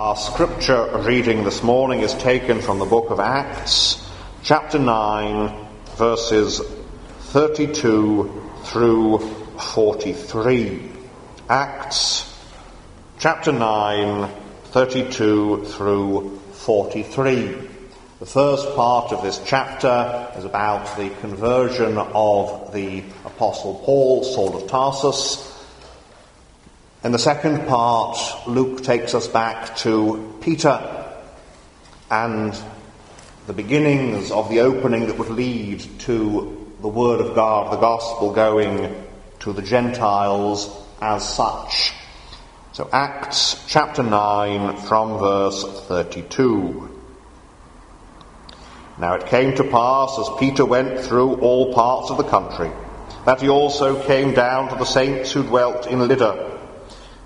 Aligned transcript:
Our 0.00 0.16
scripture 0.16 0.88
reading 1.04 1.44
this 1.44 1.62
morning 1.62 2.00
is 2.00 2.14
taken 2.14 2.62
from 2.62 2.78
the 2.78 2.86
book 2.86 3.10
of 3.10 3.20
Acts, 3.20 4.02
chapter 4.42 4.78
9, 4.78 5.66
verses 5.96 6.58
32 7.34 8.50
through 8.64 9.18
43. 9.58 10.90
Acts, 11.50 12.34
chapter 13.18 13.52
9, 13.52 14.30
32 14.70 15.66
through 15.66 16.38
43. 16.52 17.68
The 18.20 18.26
first 18.26 18.74
part 18.74 19.12
of 19.12 19.22
this 19.22 19.38
chapter 19.44 20.32
is 20.34 20.46
about 20.46 20.96
the 20.96 21.10
conversion 21.20 21.98
of 21.98 22.72
the 22.72 23.04
Apostle 23.26 23.82
Paul, 23.84 24.24
Saul 24.24 24.56
of 24.56 24.66
Tarsus, 24.66 25.49
in 27.02 27.12
the 27.12 27.18
second 27.18 27.66
part, 27.66 28.18
Luke 28.46 28.82
takes 28.82 29.14
us 29.14 29.26
back 29.26 29.76
to 29.78 30.36
Peter 30.42 31.06
and 32.10 32.54
the 33.46 33.54
beginnings 33.54 34.30
of 34.30 34.50
the 34.50 34.60
opening 34.60 35.06
that 35.06 35.16
would 35.16 35.30
lead 35.30 35.80
to 36.00 36.74
the 36.82 36.88
Word 36.88 37.20
of 37.22 37.34
God, 37.34 37.72
the 37.72 37.78
Gospel 37.78 38.34
going 38.34 39.02
to 39.40 39.52
the 39.54 39.62
Gentiles 39.62 40.70
as 41.00 41.26
such. 41.26 41.92
So 42.72 42.90
Acts 42.92 43.64
chapter 43.66 44.02
9 44.02 44.76
from 44.76 45.18
verse 45.18 45.64
32. 45.86 46.98
Now 48.98 49.14
it 49.14 49.26
came 49.26 49.54
to 49.56 49.64
pass 49.64 50.18
as 50.18 50.28
Peter 50.38 50.66
went 50.66 51.00
through 51.00 51.36
all 51.36 51.72
parts 51.72 52.10
of 52.10 52.18
the 52.18 52.24
country 52.24 52.70
that 53.24 53.40
he 53.40 53.48
also 53.48 54.02
came 54.04 54.34
down 54.34 54.68
to 54.68 54.76
the 54.76 54.84
saints 54.84 55.32
who 55.32 55.42
dwelt 55.42 55.86
in 55.86 56.06
Lydda 56.06 56.59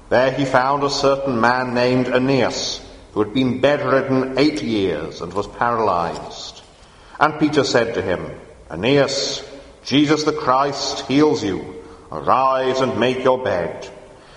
there 0.09 0.33
he 0.33 0.45
found 0.45 0.83
a 0.83 0.91
certain 0.91 1.41
man 1.41 1.75
named 1.75 2.09
Aeneas, 2.09 2.81
who 3.13 3.23
had 3.23 3.33
been 3.33 3.61
bedridden 3.61 4.39
eight 4.39 4.63
years 4.63 5.21
and 5.21 5.33
was 5.33 5.47
paralyzed. 5.47 6.63
And 7.19 7.39
Peter 7.39 7.65
said 7.65 7.95
to 7.95 8.03
him, 8.03 8.31
Aeneas, 8.71 9.45
Jesus 9.85 10.25
the 10.25 10.33
Christ 10.33 11.07
heals 11.07 11.43
you. 11.43 11.83
Arise 12.11 12.81
and 12.81 13.01
make 13.01 13.25
your 13.25 13.43
bed. 13.43 13.89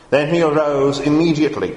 Then 0.09 0.33
he 0.33 0.41
arose 0.41 0.99
immediately. 0.99 1.75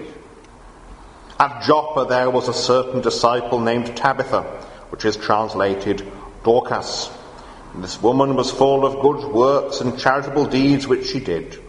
At 1.38 1.62
Joppa 1.62 2.06
there 2.08 2.30
was 2.30 2.48
a 2.48 2.55
certain 2.55 3.00
disciple 3.00 3.61
named 3.61 3.96
Tabitha, 3.96 4.42
which 4.91 5.05
is 5.05 5.16
translated 5.16 6.06
Dorcas. 6.44 7.11
And 7.74 7.83
this 7.83 8.00
woman 8.02 8.34
was 8.34 8.50
full 8.50 8.84
of 8.84 9.00
good 9.00 9.33
works 9.33 9.80
and 9.80 9.98
charitable 9.98 10.46
deeds 10.46 10.86
which 10.86 11.06
she 11.06 11.20
did. 11.20 11.61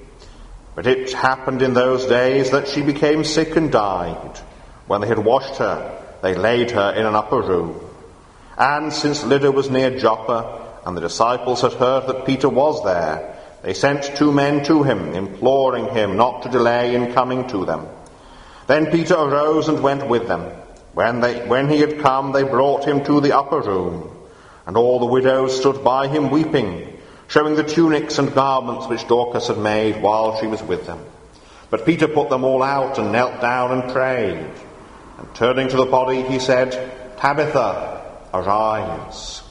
But 0.74 0.88
it 0.88 1.14
happened 1.14 1.62
in 1.62 1.74
those 1.74 2.06
days 2.06 2.52
that 2.52 2.68
she 2.68 2.82
became 2.82 3.24
sick 3.24 3.56
and 3.56 3.72
died. 3.72 4.40
When 4.88 5.02
they 5.02 5.08
had 5.08 5.20
washed 5.20 5.58
her, 5.58 6.02
they 6.22 6.36
laid 6.36 6.72
her 6.72 6.92
in 6.94 7.06
an 7.06 7.16
upper 7.16 7.42
room. 7.42 7.80
And 8.58 8.94
since 8.94 9.24
Lydda 9.24 9.52
was 9.52 9.70
near 9.70 9.98
Joppa, 9.98 10.80
and 10.86 10.96
the 10.96 11.02
disciples 11.02 11.62
had 11.62 11.74
heard 11.74 12.08
that 12.08 12.26
Peter 12.26 12.50
was 12.50 12.84
there, 12.84 13.38
they 13.64 13.74
sent 13.74 14.16
two 14.16 14.32
men 14.32 14.64
to 14.66 14.84
him, 14.84 15.14
imploring 15.14 15.90
him 15.90 16.16
not 16.18 16.44
to 16.44 16.50
delay 16.50 16.96
in 16.96 17.14
coming 17.14 17.48
to 17.50 17.66
them. 17.66 17.88
Then 18.68 18.92
Peter 18.92 19.16
arose 19.16 19.68
and 19.68 19.84
went 19.84 20.08
with 20.08 20.28
them. 20.28 20.42
When, 20.94 21.20
they, 21.20 21.46
when 21.48 21.70
he 21.70 21.80
had 21.80 22.00
come, 22.00 22.32
they 22.32 22.44
brought 22.44 22.86
him 22.86 23.04
to 23.06 23.22
the 23.22 23.38
upper 23.38 23.60
room, 23.60 24.10
and 24.66 24.78
all 24.78 25.00
the 25.00 25.06
widows 25.06 25.58
stood 25.58 25.84
by 25.84 26.08
him 26.08 26.30
weeping 26.30 26.91
showing 27.32 27.56
the 27.56 27.64
tunics 27.64 28.20
and 28.20 28.34
garments 28.34 28.88
which 28.88 29.08
Dorcas 29.08 29.48
had 29.48 29.58
made 29.58 30.02
while 30.02 30.38
she 30.42 30.48
was 30.48 30.62
with 30.62 30.86
them. 30.86 31.00
But 31.70 31.86
Peter 31.86 32.10
put 32.10 32.30
them 32.30 32.44
all 32.44 32.62
out 32.62 33.00
and 33.00 33.14
knelt 33.14 33.40
down 33.40 33.72
and 33.72 33.90
prayed. 33.90 34.52
And 35.18 35.36
turning 35.36 35.70
to 35.70 35.78
the 35.78 35.86
body, 35.86 36.24
he 36.24 36.40
said, 36.40 36.72
Tabitha, 37.18 38.02
arise. 38.34 39.44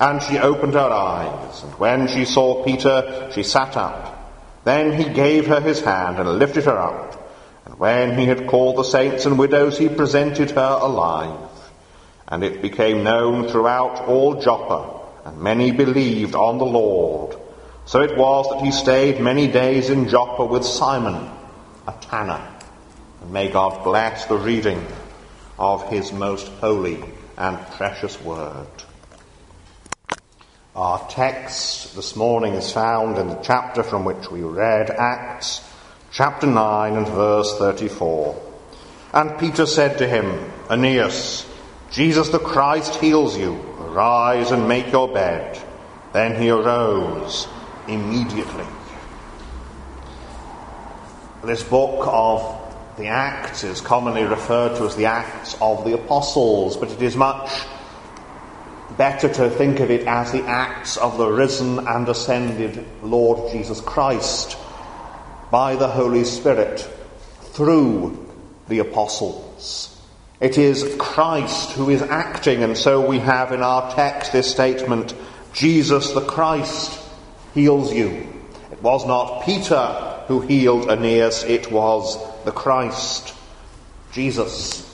And 0.00 0.20
she 0.24 0.38
opened 0.38 0.74
her 0.74 0.80
eyes, 0.80 1.62
and 1.62 1.72
when 1.74 2.08
she 2.08 2.24
saw 2.24 2.64
Peter, 2.64 3.30
she 3.32 3.44
sat 3.44 3.76
up. 3.76 4.10
Then 4.64 4.92
he 4.92 5.08
gave 5.08 5.46
her 5.46 5.60
his 5.60 5.80
hand 5.82 6.18
and 6.18 6.40
lifted 6.40 6.64
her 6.64 6.76
up. 6.76 7.32
And 7.64 7.78
when 7.78 8.18
he 8.18 8.26
had 8.26 8.48
called 8.48 8.76
the 8.76 8.82
saints 8.82 9.24
and 9.24 9.38
widows, 9.38 9.78
he 9.78 9.88
presented 9.88 10.50
her 10.50 10.78
alive. 10.80 11.48
And 12.26 12.42
it 12.42 12.60
became 12.60 13.04
known 13.04 13.46
throughout 13.46 14.08
all 14.08 14.40
Joppa 14.40 14.93
and 15.24 15.38
many 15.38 15.70
believed 15.70 16.34
on 16.34 16.58
the 16.58 16.64
Lord. 16.64 17.36
So 17.86 18.02
it 18.02 18.16
was 18.16 18.48
that 18.50 18.64
he 18.64 18.70
stayed 18.70 19.20
many 19.20 19.48
days 19.48 19.90
in 19.90 20.08
Joppa 20.08 20.44
with 20.44 20.64
Simon, 20.64 21.30
a 21.86 21.92
tanner. 22.00 22.46
And 23.22 23.32
may 23.32 23.48
God 23.48 23.84
bless 23.84 24.26
the 24.26 24.36
reading 24.36 24.86
of 25.58 25.88
his 25.88 26.12
most 26.12 26.48
holy 26.60 27.02
and 27.36 27.58
precious 27.72 28.20
word. 28.20 28.66
Our 30.76 31.06
text 31.08 31.94
this 31.94 32.16
morning 32.16 32.54
is 32.54 32.72
found 32.72 33.18
in 33.18 33.28
the 33.28 33.40
chapter 33.42 33.82
from 33.82 34.04
which 34.04 34.30
we 34.30 34.42
read, 34.42 34.90
Acts 34.90 35.62
chapter 36.10 36.46
9 36.46 36.96
and 36.96 37.06
verse 37.08 37.56
34. 37.58 38.40
And 39.12 39.38
Peter 39.38 39.66
said 39.66 39.98
to 39.98 40.08
him, 40.08 40.50
Aeneas, 40.68 41.46
Jesus 41.92 42.30
the 42.30 42.40
Christ 42.40 42.96
heals 42.96 43.38
you. 43.38 43.73
Arise 43.94 44.50
and 44.50 44.66
make 44.66 44.90
your 44.90 45.06
bed. 45.06 45.56
Then 46.12 46.40
he 46.40 46.50
arose 46.50 47.46
immediately. 47.86 48.66
This 51.44 51.62
book 51.62 52.04
of 52.08 52.96
the 52.96 53.06
Acts 53.06 53.62
is 53.62 53.80
commonly 53.80 54.24
referred 54.24 54.76
to 54.78 54.84
as 54.86 54.96
the 54.96 55.06
Acts 55.06 55.56
of 55.60 55.84
the 55.84 55.94
Apostles, 55.94 56.76
but 56.76 56.90
it 56.90 57.02
is 57.02 57.14
much 57.14 57.48
better 58.96 59.28
to 59.28 59.48
think 59.48 59.78
of 59.78 59.92
it 59.92 60.08
as 60.08 60.32
the 60.32 60.42
Acts 60.42 60.96
of 60.96 61.16
the 61.16 61.30
risen 61.30 61.86
and 61.86 62.08
ascended 62.08 62.84
Lord 63.00 63.52
Jesus 63.52 63.80
Christ 63.80 64.56
by 65.52 65.76
the 65.76 65.88
Holy 65.88 66.24
Spirit 66.24 66.80
through 67.42 68.26
the 68.66 68.80
Apostles. 68.80 69.93
It 70.40 70.58
is 70.58 70.96
Christ 70.98 71.72
who 71.72 71.90
is 71.90 72.02
acting, 72.02 72.62
and 72.62 72.76
so 72.76 73.06
we 73.06 73.18
have 73.20 73.52
in 73.52 73.62
our 73.62 73.94
text 73.94 74.32
this 74.32 74.50
statement 74.50 75.14
Jesus 75.52 76.12
the 76.12 76.24
Christ 76.24 77.00
heals 77.54 77.92
you. 77.92 78.26
It 78.72 78.82
was 78.82 79.06
not 79.06 79.44
Peter 79.44 80.22
who 80.26 80.40
healed 80.40 80.90
Aeneas, 80.90 81.44
it 81.44 81.70
was 81.70 82.18
the 82.44 82.50
Christ, 82.50 83.34
Jesus, 84.12 84.90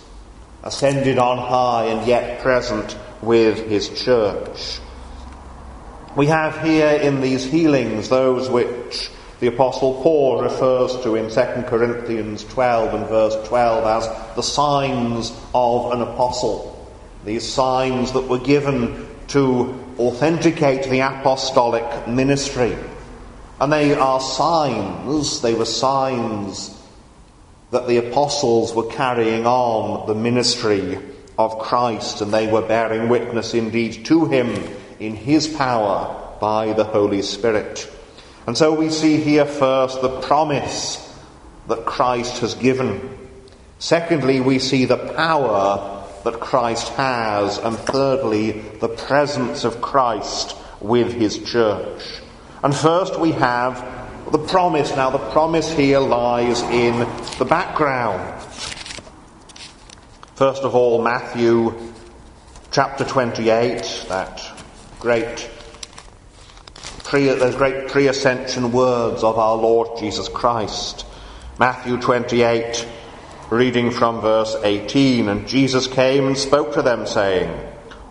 ascended 0.62 1.18
on 1.18 1.38
high 1.38 1.86
and 1.86 2.06
yet 2.06 2.40
present 2.42 2.96
with 3.22 3.66
his 3.68 3.88
church. 3.88 4.78
We 6.16 6.26
have 6.26 6.60
here 6.62 6.90
in 6.90 7.20
these 7.20 7.44
healings 7.44 8.08
those 8.08 8.50
which 8.50 9.10
the 9.40 9.46
Apostle 9.46 10.02
Paul 10.02 10.42
refers 10.42 10.92
to 11.02 11.14
in 11.16 11.30
2 11.30 11.62
Corinthians 11.66 12.44
12 12.44 12.94
and 12.94 13.06
verse 13.06 13.48
12 13.48 13.84
as 13.86 14.36
the 14.36 14.42
signs 14.42 15.32
of 15.54 15.92
an 15.92 16.02
apostle. 16.02 16.76
These 17.24 17.50
signs 17.50 18.12
that 18.12 18.28
were 18.28 18.38
given 18.38 19.08
to 19.28 19.82
authenticate 19.98 20.90
the 20.90 21.00
apostolic 21.00 22.06
ministry. 22.06 22.76
And 23.58 23.72
they 23.72 23.94
are 23.94 24.20
signs, 24.20 25.40
they 25.40 25.54
were 25.54 25.64
signs 25.64 26.78
that 27.70 27.86
the 27.88 27.96
apostles 27.96 28.74
were 28.74 28.88
carrying 28.88 29.46
on 29.46 30.06
the 30.06 30.14
ministry 30.14 30.98
of 31.38 31.58
Christ 31.58 32.20
and 32.20 32.32
they 32.32 32.50
were 32.50 32.62
bearing 32.62 33.08
witness 33.08 33.54
indeed 33.54 34.04
to 34.06 34.26
him 34.26 34.48
in 34.98 35.16
his 35.16 35.48
power 35.48 36.36
by 36.40 36.74
the 36.74 36.84
Holy 36.84 37.22
Spirit. 37.22 37.90
And 38.46 38.56
so 38.56 38.74
we 38.74 38.90
see 38.90 39.18
here 39.18 39.44
first 39.44 40.02
the 40.02 40.20
promise 40.20 41.06
that 41.68 41.84
Christ 41.84 42.38
has 42.40 42.54
given. 42.54 43.18
Secondly, 43.78 44.40
we 44.40 44.58
see 44.58 44.84
the 44.84 44.96
power 45.14 46.06
that 46.24 46.40
Christ 46.40 46.88
has. 46.90 47.58
And 47.58 47.76
thirdly, 47.76 48.52
the 48.80 48.88
presence 48.88 49.64
of 49.64 49.80
Christ 49.80 50.56
with 50.80 51.12
his 51.12 51.38
church. 51.38 52.02
And 52.62 52.74
first 52.74 53.18
we 53.18 53.32
have 53.32 54.00
the 54.30 54.38
promise. 54.38 54.94
Now, 54.94 55.10
the 55.10 55.30
promise 55.30 55.70
here 55.72 56.00
lies 56.00 56.62
in 56.62 56.98
the 57.38 57.46
background. 57.46 58.42
First 60.34 60.62
of 60.62 60.74
all, 60.74 61.02
Matthew 61.02 61.74
chapter 62.70 63.04
28, 63.04 64.06
that 64.08 64.42
great 64.98 65.50
pre, 67.10 67.26
those 67.26 67.56
great 67.56 67.88
pre 67.88 68.06
ascension 68.06 68.70
words 68.70 69.24
of 69.24 69.36
our 69.36 69.56
Lord 69.56 69.98
Jesus 69.98 70.28
Christ. 70.28 71.04
Matthew 71.58 71.96
28, 71.96 72.86
reading 73.50 73.90
from 73.90 74.20
verse 74.20 74.54
18. 74.62 75.28
And 75.28 75.48
Jesus 75.48 75.88
came 75.88 76.28
and 76.28 76.38
spoke 76.38 76.74
to 76.74 76.82
them, 76.82 77.06
saying, 77.06 77.50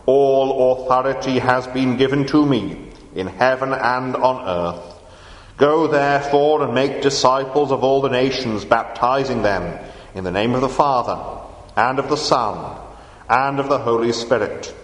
All 0.06 0.84
authority 0.84 1.40
has 1.40 1.66
been 1.68 1.96
given 1.96 2.28
to 2.28 2.46
me 2.46 2.92
in 3.16 3.28
heaven 3.28 3.72
and 3.72 4.18
on 4.18 4.46
earth. 4.46 5.00
Go 5.56 5.88
therefore 5.88 6.63
and 6.63 6.74
make 6.74 7.01
disciples 7.01 7.72
of 7.72 7.86
all 7.86 8.01
the 8.01 8.10
nations, 8.10 8.66
baptizing 8.66 9.44
them 9.44 9.80
in 10.13 10.25
the 10.25 10.31
name 10.31 10.56
of 10.56 10.62
the 10.62 10.68
Father, 10.68 11.18
and 11.78 12.00
of 12.00 12.10
the 12.10 12.18
Son, 12.18 12.78
and 13.30 13.62
of 13.62 13.69
the 13.69 13.80
Holy 13.80 14.12
Spirit, 14.12 14.75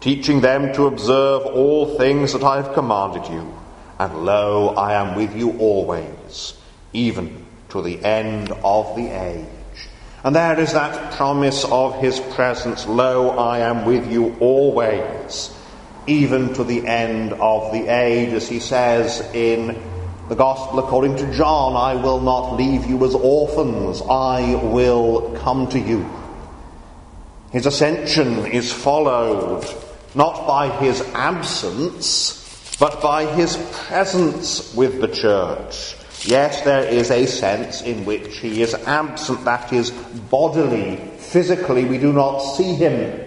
teaching 0.00 0.40
them 0.40 0.74
to 0.74 0.88
observe 0.88 1.46
all 1.46 1.96
things 1.96 2.32
that 2.32 2.42
I 2.42 2.56
have 2.56 2.74
commanded 2.74 3.28
you. 3.32 3.59
And 4.00 4.24
lo, 4.24 4.68
I 4.68 4.94
am 4.94 5.14
with 5.14 5.36
you 5.36 5.58
always, 5.58 6.54
even 6.94 7.44
to 7.68 7.82
the 7.82 8.02
end 8.02 8.50
of 8.64 8.96
the 8.96 9.08
age. 9.08 9.46
And 10.24 10.34
there 10.34 10.58
is 10.58 10.72
that 10.72 11.12
promise 11.12 11.66
of 11.66 12.00
his 12.00 12.18
presence 12.18 12.86
Lo, 12.86 13.28
I 13.28 13.58
am 13.58 13.84
with 13.84 14.10
you 14.10 14.36
always, 14.40 15.54
even 16.06 16.54
to 16.54 16.64
the 16.64 16.86
end 16.86 17.34
of 17.34 17.72
the 17.72 17.88
age, 17.88 18.32
as 18.32 18.48
he 18.48 18.58
says 18.58 19.20
in 19.34 19.78
the 20.30 20.34
Gospel 20.34 20.78
according 20.78 21.16
to 21.16 21.30
John 21.34 21.76
I 21.76 22.02
will 22.02 22.22
not 22.22 22.56
leave 22.56 22.86
you 22.86 23.04
as 23.04 23.14
orphans, 23.14 24.00
I 24.00 24.54
will 24.54 25.38
come 25.40 25.68
to 25.72 25.78
you. 25.78 26.08
His 27.52 27.66
ascension 27.66 28.46
is 28.46 28.72
followed 28.72 29.66
not 30.14 30.46
by 30.46 30.70
his 30.78 31.02
absence, 31.12 32.39
but 32.80 33.02
by 33.02 33.26
his 33.26 33.58
presence 33.72 34.74
with 34.74 35.02
the 35.02 35.08
church. 35.08 35.94
Yes, 36.24 36.62
there 36.62 36.84
is 36.84 37.10
a 37.10 37.26
sense 37.26 37.82
in 37.82 38.06
which 38.06 38.38
he 38.38 38.62
is 38.62 38.72
absent, 38.72 39.44
that 39.44 39.70
is, 39.70 39.90
bodily, 39.90 40.96
physically, 41.18 41.84
we 41.84 41.98
do 41.98 42.10
not 42.10 42.38
see 42.38 42.74
him. 42.74 43.20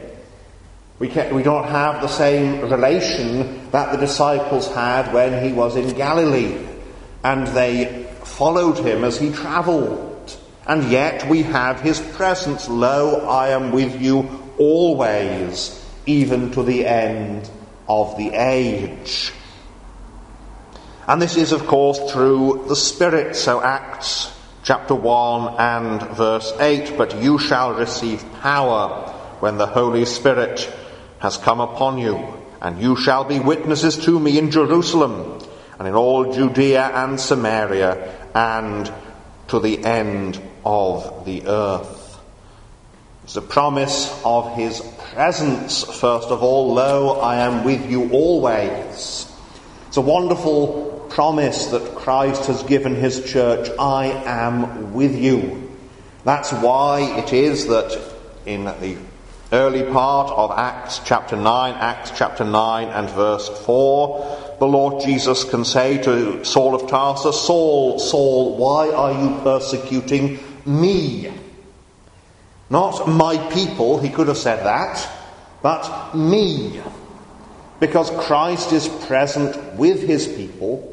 We, 0.98 1.08
can, 1.08 1.36
we 1.36 1.44
don't 1.44 1.68
have 1.68 2.02
the 2.02 2.08
same 2.08 2.62
relation 2.62 3.70
that 3.70 3.92
the 3.92 4.00
disciples 4.00 4.74
had 4.74 5.14
when 5.14 5.44
he 5.44 5.54
was 5.54 5.76
in 5.76 5.96
Galilee, 5.96 6.58
and 7.24 7.46
they 7.48 8.08
followed 8.24 8.80
him 8.80 9.04
as 9.04 9.20
he 9.20 9.32
travelled. 9.32 10.36
And 10.66 10.90
yet 10.90 11.30
we 11.30 11.44
have 11.44 11.80
his 11.80 12.00
presence. 12.00 12.68
Lo, 12.68 13.28
I 13.28 13.50
am 13.50 13.72
with 13.72 14.02
you 14.02 14.28
always, 14.58 15.80
even 16.08 16.52
to 16.52 16.64
the 16.64 16.88
end 16.88 17.50
of 17.88 18.18
the 18.18 18.32
age. 18.32 19.32
And 21.08 21.22
this 21.22 21.36
is, 21.36 21.52
of 21.52 21.68
course, 21.68 22.00
through 22.12 22.66
the 22.70 22.76
Spirit. 22.76 23.36
So, 23.36 23.62
Acts 23.62 24.32
chapter 24.64 24.96
1 24.96 25.56
and 25.60 26.02
verse 26.16 26.54
8 26.60 26.98
But 26.98 27.22
you 27.22 27.38
shall 27.38 27.74
receive 27.74 28.24
power 28.42 29.12
when 29.42 29.58
the 29.58 29.68
Holy 29.68 30.06
Spirit 30.06 30.74
has 31.20 31.36
come 31.38 31.60
upon 31.60 31.98
you, 31.98 32.34
and 32.62 32.82
you 32.82 32.96
shall 32.96 33.26
be 33.26 33.42
witnesses 33.42 33.98
to 34.06 34.18
me 34.18 34.38
in 34.40 34.52
Jerusalem, 34.52 35.40
and 35.78 35.88
in 35.88 35.94
all 35.94 36.34
Judea 36.34 36.92
and 36.94 37.20
Samaria, 37.20 38.30
and 38.34 38.92
to 39.50 39.60
the 39.60 39.84
end 39.84 40.42
of 40.66 41.26
the 41.26 41.48
earth. 41.48 42.20
It's 43.26 43.36
a 43.36 43.42
promise 43.42 44.22
of 44.24 44.56
his 44.56 44.80
presence, 45.14 45.84
first 45.84 46.30
of 46.30 46.44
all. 46.44 46.74
Lo, 46.74 47.20
I 47.20 47.38
am 47.38 47.66
with 47.66 47.90
you 47.90 48.10
always. 48.12 49.30
It's 49.88 49.98
a 49.98 50.02
wonderful 50.02 50.83
promise 51.14 51.68
that 51.68 51.94
Christ 51.94 52.48
has 52.48 52.64
given 52.64 52.96
his 52.96 53.24
church 53.32 53.70
I 53.78 54.08
am 54.08 54.94
with 54.96 55.16
you. 55.16 55.72
That's 56.24 56.52
why 56.52 57.02
it 57.20 57.34
is 57.34 57.68
that 57.68 57.96
in 58.48 58.66
the 58.66 58.98
early 59.52 59.84
part 59.94 60.32
of 60.32 60.58
Acts 60.58 61.02
chapter 61.06 61.36
9, 61.36 61.76
Acts 61.76 62.12
chapter 62.16 62.44
9 62.44 62.88
and 62.88 63.10
verse 63.12 63.48
4, 63.64 64.56
the 64.60 64.66
Lord 64.66 65.04
Jesus 65.04 65.44
can 65.44 65.66
say 65.66 66.02
to 66.02 66.44
Saul 66.44 66.74
of 66.74 66.90
Tarsus, 66.90 67.40
Saul, 67.40 68.00
Saul, 68.00 68.58
why 68.58 68.90
are 68.90 69.14
you 69.14 69.40
persecuting 69.44 70.40
me? 70.66 71.32
Not 72.72 73.08
my 73.08 73.38
people, 73.52 74.00
he 74.00 74.10
could 74.10 74.30
have 74.30 74.38
said 74.38 74.66
that, 74.66 75.08
but 75.62 76.16
me. 76.16 76.82
Because 77.80 78.10
Christ 78.26 78.74
is 78.74 78.88
present 78.88 79.76
with 79.76 80.02
his 80.02 80.28
people 80.28 80.90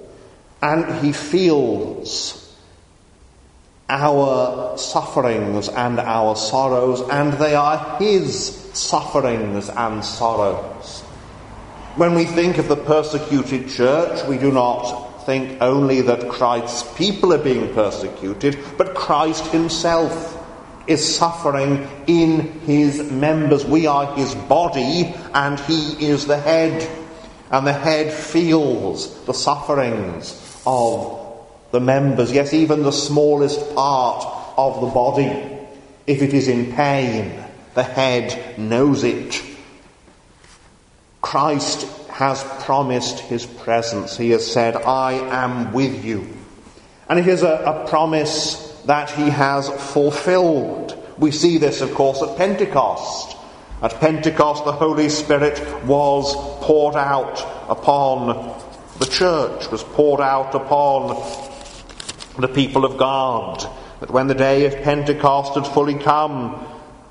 and 0.62 1.04
he 1.04 1.12
feels 1.12 2.36
our 3.88 4.78
sufferings 4.78 5.68
and 5.68 5.98
our 5.98 6.36
sorrows, 6.36 7.00
and 7.10 7.32
they 7.34 7.54
are 7.54 7.98
his 7.98 8.56
sufferings 8.72 9.68
and 9.68 10.04
sorrows. 10.04 11.00
When 11.96 12.14
we 12.14 12.24
think 12.24 12.58
of 12.58 12.68
the 12.68 12.76
persecuted 12.76 13.68
church, 13.68 14.24
we 14.28 14.38
do 14.38 14.52
not 14.52 15.24
think 15.26 15.60
only 15.60 16.02
that 16.02 16.28
Christ's 16.28 16.82
people 16.96 17.32
are 17.32 17.42
being 17.42 17.74
persecuted, 17.74 18.58
but 18.78 18.94
Christ 18.94 19.46
himself 19.48 20.36
is 20.86 21.16
suffering 21.16 21.88
in 22.06 22.60
his 22.60 23.10
members. 23.10 23.64
We 23.64 23.86
are 23.86 24.14
his 24.16 24.34
body, 24.34 25.14
and 25.34 25.58
he 25.60 26.06
is 26.06 26.26
the 26.26 26.38
head. 26.38 26.88
And 27.50 27.66
the 27.66 27.72
head 27.72 28.12
feels 28.12 29.24
the 29.24 29.34
sufferings 29.34 30.49
of 30.70 31.18
the 31.72 31.80
members, 31.80 32.32
yes, 32.32 32.54
even 32.54 32.82
the 32.82 32.92
smallest 32.92 33.74
part 33.74 34.24
of 34.56 34.80
the 34.80 34.86
body. 34.88 35.58
If 36.06 36.22
it 36.22 36.32
is 36.32 36.48
in 36.48 36.72
pain, 36.72 37.44
the 37.74 37.82
head 37.82 38.58
knows 38.58 39.04
it. 39.04 39.42
Christ 41.20 41.86
has 42.08 42.42
promised 42.64 43.20
his 43.20 43.46
presence. 43.46 44.16
He 44.16 44.30
has 44.30 44.50
said, 44.50 44.76
I 44.76 45.12
am 45.12 45.72
with 45.72 46.04
you. 46.04 46.26
And 47.08 47.18
it 47.18 47.26
is 47.26 47.42
a, 47.42 47.48
a 47.48 47.88
promise 47.88 48.68
that 48.86 49.10
he 49.10 49.28
has 49.28 49.68
fulfilled. 49.92 50.96
We 51.18 51.32
see 51.32 51.58
this, 51.58 51.80
of 51.80 51.94
course, 51.94 52.22
at 52.22 52.36
Pentecost. 52.36 53.36
At 53.82 53.94
Pentecost, 54.00 54.64
the 54.64 54.72
Holy 54.72 55.08
Spirit 55.08 55.84
was 55.84 56.34
poured 56.64 56.96
out 56.96 57.40
upon 57.68 58.60
the 59.00 59.06
church 59.06 59.70
was 59.70 59.82
poured 59.82 60.20
out 60.20 60.54
upon 60.54 61.16
the 62.38 62.48
people 62.48 62.84
of 62.84 62.98
God, 62.98 63.66
that 64.00 64.10
when 64.10 64.26
the 64.26 64.34
day 64.34 64.66
of 64.66 64.82
Pentecost 64.82 65.54
had 65.54 65.66
fully 65.66 65.98
come, 65.98 66.66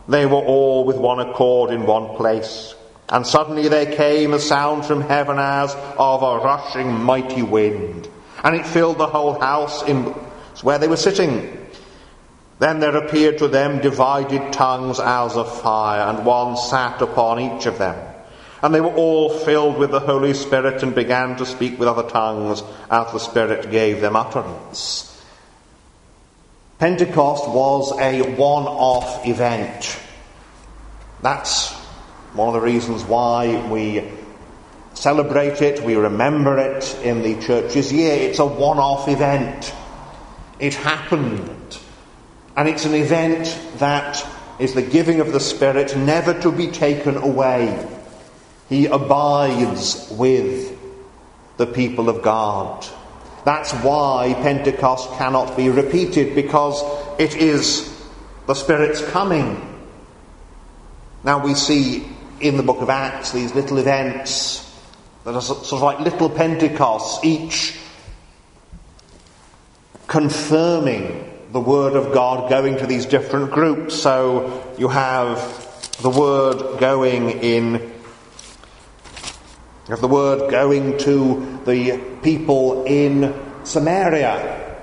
they 0.07 0.27
were 0.27 0.33
all 0.33 0.85
with 0.85 0.97
one 0.97 1.19
accord 1.19 1.71
in 1.71 1.87
one 1.87 2.15
place. 2.15 2.75
And 3.09 3.25
suddenly 3.25 3.69
there 3.69 3.95
came 3.95 4.35
a 4.35 4.39
sound 4.39 4.85
from 4.85 5.01
heaven 5.01 5.39
as 5.39 5.75
of 5.97 6.21
a 6.21 6.37
rushing 6.37 6.91
mighty 6.91 7.41
wind, 7.41 8.07
and 8.43 8.55
it 8.55 8.67
filled 8.67 8.99
the 8.99 9.07
whole 9.07 9.39
house 9.39 9.81
in 9.87 10.03
where 10.61 10.77
they 10.77 10.87
were 10.87 10.95
sitting. 10.95 11.57
Then 12.59 12.79
there 12.81 12.97
appeared 12.97 13.39
to 13.39 13.47
them 13.47 13.81
divided 13.81 14.53
tongues 14.53 14.99
as 14.99 15.35
of 15.35 15.61
fire, 15.61 16.01
and 16.01 16.23
one 16.23 16.55
sat 16.55 17.01
upon 17.01 17.39
each 17.39 17.65
of 17.65 17.79
them. 17.79 18.08
And 18.61 18.75
they 18.75 18.81
were 18.81 18.93
all 18.93 19.29
filled 19.29 19.77
with 19.77 19.91
the 19.91 19.99
Holy 19.99 20.33
Spirit 20.33 20.83
and 20.83 20.93
began 20.93 21.37
to 21.37 21.45
speak 21.45 21.79
with 21.79 21.87
other 21.87 22.09
tongues 22.09 22.61
as 22.91 23.11
the 23.11 23.19
Spirit 23.19 23.71
gave 23.71 24.01
them 24.01 24.15
utterance. 24.15 25.05
Pentecost 26.77 27.47
was 27.49 27.97
a 27.99 28.21
one 28.35 28.63
off 28.63 29.25
event. 29.25 29.99
That's 31.21 31.71
one 32.33 32.47
of 32.47 32.53
the 32.53 32.61
reasons 32.61 33.03
why 33.03 33.67
we 33.69 34.03
celebrate 34.93 35.61
it, 35.61 35.83
we 35.83 35.95
remember 35.95 36.57
it 36.57 36.97
in 37.03 37.21
the 37.21 37.41
church's 37.41 37.91
year. 37.91 38.13
It's 38.13 38.39
a 38.39 38.45
one 38.45 38.77
off 38.77 39.07
event. 39.07 39.73
It 40.59 40.73
happened. 40.73 41.77
And 42.55 42.67
it's 42.67 42.85
an 42.85 42.93
event 42.93 43.57
that 43.77 44.25
is 44.59 44.73
the 44.73 44.81
giving 44.81 45.21
of 45.21 45.31
the 45.31 45.39
Spirit 45.39 45.95
never 45.95 46.39
to 46.41 46.51
be 46.51 46.67
taken 46.67 47.15
away. 47.15 47.87
He 48.69 48.85
abides 48.85 50.09
with 50.11 50.77
the 51.57 51.65
people 51.65 52.07
of 52.07 52.21
God. 52.21 52.85
That's 53.43 53.73
why 53.73 54.35
Pentecost 54.41 55.11
cannot 55.13 55.57
be 55.57 55.69
repeated, 55.69 56.35
because 56.35 56.83
it 57.19 57.35
is 57.35 57.91
the 58.45 58.53
Spirit's 58.53 59.03
coming. 59.09 59.65
Now 61.23 61.43
we 61.43 61.55
see 61.55 62.07
in 62.39 62.57
the 62.57 62.63
book 62.63 62.81
of 62.81 62.89
Acts 62.89 63.31
these 63.31 63.53
little 63.55 63.79
events 63.79 64.65
that 65.25 65.33
are 65.35 65.41
sort 65.41 65.73
of 65.73 65.81
like 65.81 65.99
little 65.99 66.29
Pentecosts, 66.29 67.25
each 67.25 67.75
confirming 70.07 71.25
the 71.51 71.59
Word 71.59 71.95
of 71.95 72.13
God 72.13 72.49
going 72.49 72.77
to 72.77 72.87
these 72.87 73.05
different 73.05 73.51
groups. 73.51 73.95
So 73.95 74.73
you 74.77 74.87
have 74.87 75.39
the 76.01 76.09
Word 76.09 76.79
going 76.79 77.31
in 77.31 77.91
of 79.95 80.01
the 80.01 80.07
word 80.07 80.51
going 80.51 80.97
to 80.99 81.59
the 81.65 81.99
people 82.21 82.85
in 82.85 83.33
Samaria 83.63 84.77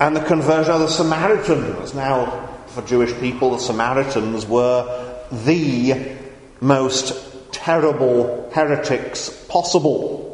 and 0.00 0.14
the 0.14 0.24
conversion 0.24 0.72
of 0.72 0.80
the 0.80 0.88
Samaritans. 0.88 1.94
Now, 1.94 2.48
for 2.68 2.82
Jewish 2.82 3.12
people, 3.20 3.52
the 3.52 3.58
Samaritans 3.58 4.46
were 4.46 5.24
the 5.30 6.16
most 6.60 7.52
terrible 7.52 8.50
heretics 8.52 9.30
possible. 9.48 10.24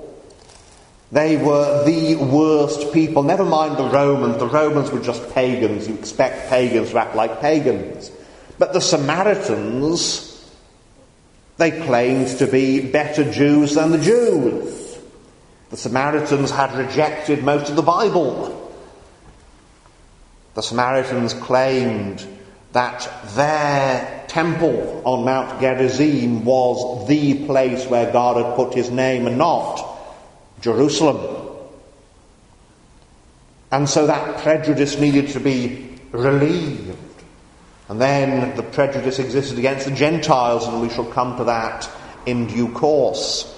They 1.12 1.36
were 1.36 1.84
the 1.84 2.16
worst 2.16 2.92
people. 2.92 3.22
Never 3.22 3.44
mind 3.44 3.76
the 3.76 3.84
Romans. 3.84 4.38
The 4.38 4.48
Romans 4.48 4.90
were 4.90 5.00
just 5.00 5.32
pagans. 5.32 5.86
You 5.86 5.94
expect 5.94 6.48
pagans 6.48 6.90
to 6.90 6.98
act 6.98 7.14
like 7.14 7.40
pagans. 7.40 8.10
But 8.58 8.72
the 8.72 8.80
Samaritans, 8.80 10.33
they 11.56 11.70
claimed 11.70 12.28
to 12.38 12.46
be 12.46 12.80
better 12.80 13.30
Jews 13.30 13.74
than 13.74 13.90
the 13.90 13.98
Jews. 13.98 14.98
The 15.70 15.76
Samaritans 15.76 16.50
had 16.50 16.74
rejected 16.74 17.44
most 17.44 17.70
of 17.70 17.76
the 17.76 17.82
Bible. 17.82 18.72
The 20.54 20.62
Samaritans 20.62 21.34
claimed 21.34 22.26
that 22.72 23.08
their 23.34 24.24
temple 24.26 25.02
on 25.04 25.24
Mount 25.24 25.60
Gerizim 25.60 26.44
was 26.44 27.06
the 27.06 27.46
place 27.46 27.86
where 27.86 28.12
God 28.12 28.44
had 28.44 28.56
put 28.56 28.74
his 28.74 28.90
name 28.90 29.26
and 29.26 29.38
not 29.38 29.80
Jerusalem. 30.60 31.44
And 33.70 33.88
so 33.88 34.06
that 34.06 34.38
prejudice 34.38 34.98
needed 34.98 35.28
to 35.30 35.40
be 35.40 35.98
relieved. 36.10 36.96
And 37.88 38.00
then 38.00 38.56
the 38.56 38.62
prejudice 38.62 39.18
existed 39.18 39.58
against 39.58 39.86
the 39.86 39.94
Gentiles, 39.94 40.66
and 40.66 40.80
we 40.80 40.88
shall 40.88 41.04
come 41.04 41.36
to 41.36 41.44
that 41.44 41.88
in 42.26 42.46
due 42.46 42.72
course. 42.72 43.50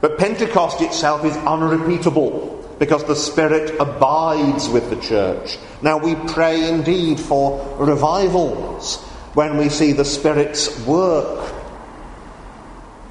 But 0.00 0.18
Pentecost 0.18 0.80
itself 0.80 1.24
is 1.24 1.36
unrepeatable 1.36 2.76
because 2.78 3.04
the 3.04 3.16
Spirit 3.16 3.76
abides 3.80 4.68
with 4.68 4.90
the 4.90 4.96
church. 4.96 5.58
Now 5.82 5.98
we 5.98 6.14
pray 6.14 6.68
indeed 6.68 7.18
for 7.18 7.76
revivals 7.78 8.96
when 9.34 9.56
we 9.56 9.68
see 9.68 9.92
the 9.92 10.04
Spirit's 10.04 10.84
work 10.86 11.52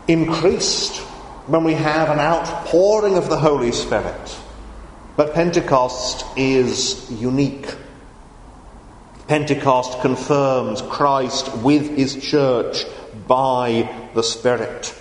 increased, 0.07 0.97
when 1.47 1.63
we 1.63 1.74
have 1.74 2.09
an 2.09 2.19
outpouring 2.19 3.17
of 3.17 3.29
the 3.29 3.38
Holy 3.38 3.71
Spirit. 3.71 4.38
But 5.15 5.33
Pentecost 5.33 6.25
is 6.38 7.09
unique. 7.12 7.75
Pentecost 9.27 10.00
confirms 10.01 10.81
Christ 10.84 11.55
with 11.57 11.96
his 11.98 12.15
church 12.15 12.86
by 13.27 13.93
the 14.13 14.24
Spirit. 14.24 14.98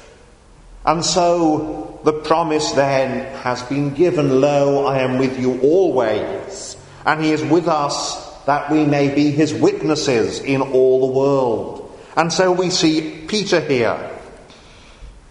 And 0.84 1.04
so 1.04 2.00
the 2.04 2.12
promise 2.12 2.72
then 2.72 3.26
has 3.42 3.62
been 3.64 3.94
given 3.94 4.40
Lo, 4.40 4.86
I 4.86 4.98
am 4.98 5.18
with 5.18 5.38
you 5.38 5.60
always. 5.60 6.76
And 7.04 7.22
he 7.22 7.32
is 7.32 7.42
with 7.42 7.68
us 7.68 8.24
that 8.44 8.70
we 8.70 8.84
may 8.84 9.14
be 9.14 9.30
his 9.30 9.52
witnesses 9.52 10.40
in 10.40 10.60
all 10.60 11.06
the 11.06 11.18
world. 11.18 11.98
And 12.16 12.32
so 12.32 12.52
we 12.52 12.70
see 12.70 13.24
Peter 13.26 13.60
here. 13.60 14.12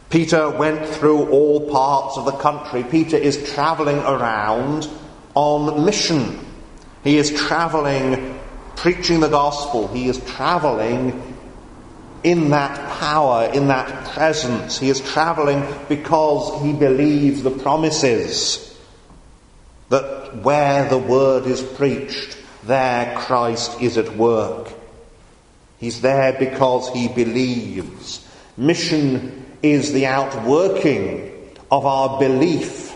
Peter 0.10 0.50
went 0.50 0.86
through 0.88 1.30
all 1.30 1.70
parts 1.70 2.18
of 2.18 2.25
the 2.25 2.32
country. 2.32 2.84
Peter 2.84 3.18
is 3.18 3.52
travelling 3.54 3.98
around 4.00 4.88
on 5.34 5.84
mission. 5.84 6.40
He 7.04 7.18
is 7.18 7.32
travelling 7.32 8.35
preaching 8.75 9.20
the 9.20 9.29
gospel. 9.29 9.88
He 9.88 10.08
is 10.08 10.20
travelling 10.25 11.34
in 12.24 12.50
that 12.50 13.00
power, 13.00 13.46
in 13.53 13.67
that 13.67 14.10
presence. 14.10 14.79
He 14.79 14.89
is 14.89 15.00
travelling 15.00 15.63
because 15.88 16.62
he 16.63 16.74
believes 16.74 17.44
the 17.44 17.51
promises 17.51 18.75
that 19.89 20.38
where 20.38 20.89
the 20.89 20.98
word 20.98 21.46
is 21.46 21.62
preached, 21.62 22.38
there 22.63 23.15
Christ 23.17 23.79
is 23.82 23.98
at 23.98 24.15
work. 24.17 24.74
He's 25.77 26.01
there 26.01 26.34
because 26.34 26.89
he 26.89 27.08
believes. 27.08 28.27
Mission 28.58 29.46
is 29.62 29.94
the 29.94 30.08
outworking 30.08 31.32
of 31.70 31.86
our 31.86 32.17
belief 32.20 32.95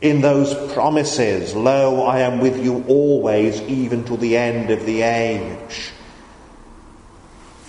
in 0.00 0.20
those 0.20 0.54
promises, 0.72 1.54
Lo, 1.54 2.04
I 2.04 2.20
am 2.20 2.40
with 2.40 2.62
you 2.62 2.84
always, 2.86 3.60
even 3.62 4.04
to 4.04 4.16
the 4.16 4.36
end 4.36 4.70
of 4.70 4.84
the 4.84 5.02
age. 5.02 5.90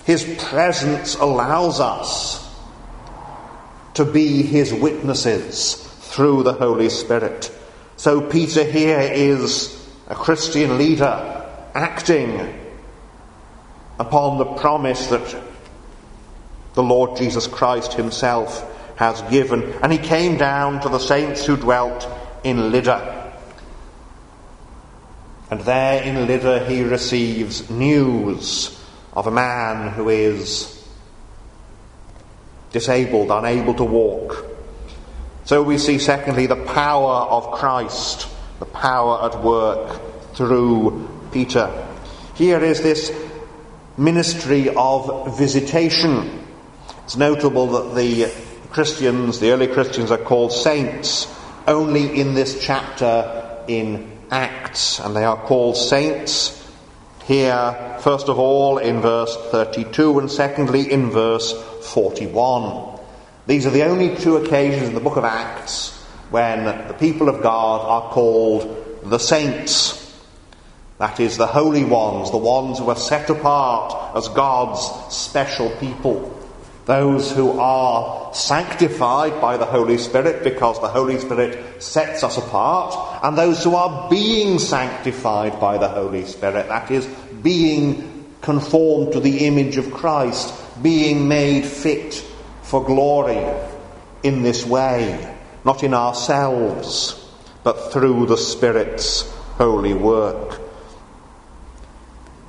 His 0.04 0.24
presence 0.38 1.14
allows 1.16 1.80
us 1.80 2.44
to 3.94 4.04
be 4.04 4.42
his 4.42 4.72
witnesses 4.72 5.74
through 6.00 6.42
the 6.42 6.52
Holy 6.52 6.88
Spirit. 6.88 7.50
So 7.96 8.20
Peter 8.20 8.64
here 8.64 9.00
is 9.00 9.74
a 10.06 10.14
Christian 10.14 10.78
leader 10.78 11.46
acting 11.74 12.54
upon 13.98 14.38
the 14.38 14.44
promise 14.44 15.08
that 15.08 15.42
the 16.74 16.82
Lord 16.82 17.16
Jesus 17.16 17.46
Christ 17.46 17.94
himself 17.94 18.64
has 18.96 19.20
given. 19.22 19.72
And 19.82 19.92
he 19.92 19.98
came 19.98 20.36
down 20.36 20.80
to 20.82 20.88
the 20.88 20.98
saints 20.98 21.44
who 21.44 21.56
dwelt 21.56 22.08
in 22.44 22.70
Lydda. 22.70 23.32
And 25.50 25.60
there 25.60 26.02
in 26.02 26.26
Lydda 26.26 26.66
he 26.66 26.82
receives 26.82 27.70
news 27.70 28.78
of 29.12 29.26
a 29.26 29.30
man 29.30 29.92
who 29.92 30.08
is 30.08 30.86
disabled, 32.72 33.30
unable 33.30 33.74
to 33.74 33.84
walk. 33.84 34.44
So 35.44 35.62
we 35.62 35.78
see, 35.78 35.98
secondly, 35.98 36.46
the 36.46 36.56
power 36.56 37.26
of 37.30 37.52
Christ, 37.52 38.28
the 38.58 38.66
power 38.66 39.24
at 39.24 39.42
work 39.42 40.34
through 40.34 41.08
Peter. 41.32 41.86
Here 42.34 42.62
is 42.62 42.82
this 42.82 43.10
ministry 43.96 44.68
of 44.76 45.38
visitation. 45.38 46.46
It's 47.04 47.16
notable 47.16 47.66
that 47.68 47.94
the 47.94 48.30
Christians, 48.70 49.40
the 49.40 49.50
early 49.50 49.66
Christians, 49.66 50.10
are 50.10 50.18
called 50.18 50.52
saints 50.52 51.26
only 51.68 52.18
in 52.18 52.34
this 52.34 52.64
chapter 52.64 53.62
in 53.68 54.10
Acts, 54.30 54.98
and 55.00 55.14
they 55.14 55.24
are 55.24 55.36
called 55.36 55.76
saints 55.76 56.54
here, 57.24 57.98
first 58.00 58.28
of 58.28 58.38
all, 58.38 58.78
in 58.78 59.02
verse 59.02 59.36
32, 59.50 60.18
and 60.18 60.30
secondly, 60.30 60.90
in 60.90 61.10
verse 61.10 61.52
41. 61.92 62.98
These 63.46 63.66
are 63.66 63.70
the 63.70 63.84
only 63.84 64.16
two 64.16 64.36
occasions 64.36 64.88
in 64.88 64.94
the 64.94 65.00
book 65.00 65.16
of 65.16 65.24
Acts 65.24 65.94
when 66.30 66.64
the 66.64 66.94
people 66.94 67.28
of 67.28 67.42
God 67.42 67.82
are 67.82 68.12
called 68.12 69.02
the 69.04 69.18
saints. 69.18 69.94
That 70.96 71.20
is, 71.20 71.36
the 71.36 71.46
holy 71.46 71.84
ones, 71.84 72.30
the 72.30 72.38
ones 72.38 72.78
who 72.78 72.88
are 72.88 72.96
set 72.96 73.28
apart 73.28 74.16
as 74.16 74.28
God's 74.28 75.14
special 75.14 75.70
people 75.76 76.37
those 76.88 77.30
who 77.30 77.50
are 77.60 78.32
sanctified 78.32 79.42
by 79.42 79.58
the 79.58 79.66
Holy 79.66 79.98
Spirit 79.98 80.42
because 80.42 80.80
the 80.80 80.88
Holy 80.88 81.18
Spirit 81.18 81.82
sets 81.82 82.24
us 82.24 82.38
apart, 82.38 83.22
and 83.22 83.36
those 83.36 83.62
who 83.62 83.74
are 83.74 84.08
being 84.08 84.58
sanctified 84.58 85.60
by 85.60 85.76
the 85.76 85.86
Holy 85.86 86.24
Spirit, 86.24 86.66
that 86.68 86.90
is, 86.90 87.06
being 87.42 88.24
conformed 88.40 89.12
to 89.12 89.20
the 89.20 89.46
image 89.46 89.76
of 89.76 89.92
Christ, 89.92 90.54
being 90.82 91.28
made 91.28 91.66
fit 91.66 92.14
for 92.62 92.82
glory 92.82 93.44
in 94.22 94.42
this 94.42 94.64
way, 94.64 95.36
not 95.66 95.82
in 95.84 95.92
ourselves, 95.92 97.22
but 97.64 97.92
through 97.92 98.24
the 98.24 98.38
Spirit's 98.38 99.30
holy 99.58 99.92
work. 99.92 100.58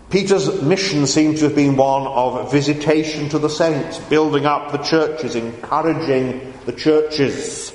Peter's 0.10 0.62
mission 0.64 1.06
seems 1.06 1.40
to 1.40 1.46
have 1.46 1.56
been 1.56 1.76
one 1.76 2.08
of 2.08 2.52
visitation 2.52 3.30
to 3.30 3.38
the 3.38 3.50
saints, 3.50 4.00
building 4.00 4.46
up 4.46 4.72
the 4.72 4.80
churches, 4.80 5.36
encouraging 5.36 6.52
the 6.66 6.72
churches. 6.72 7.72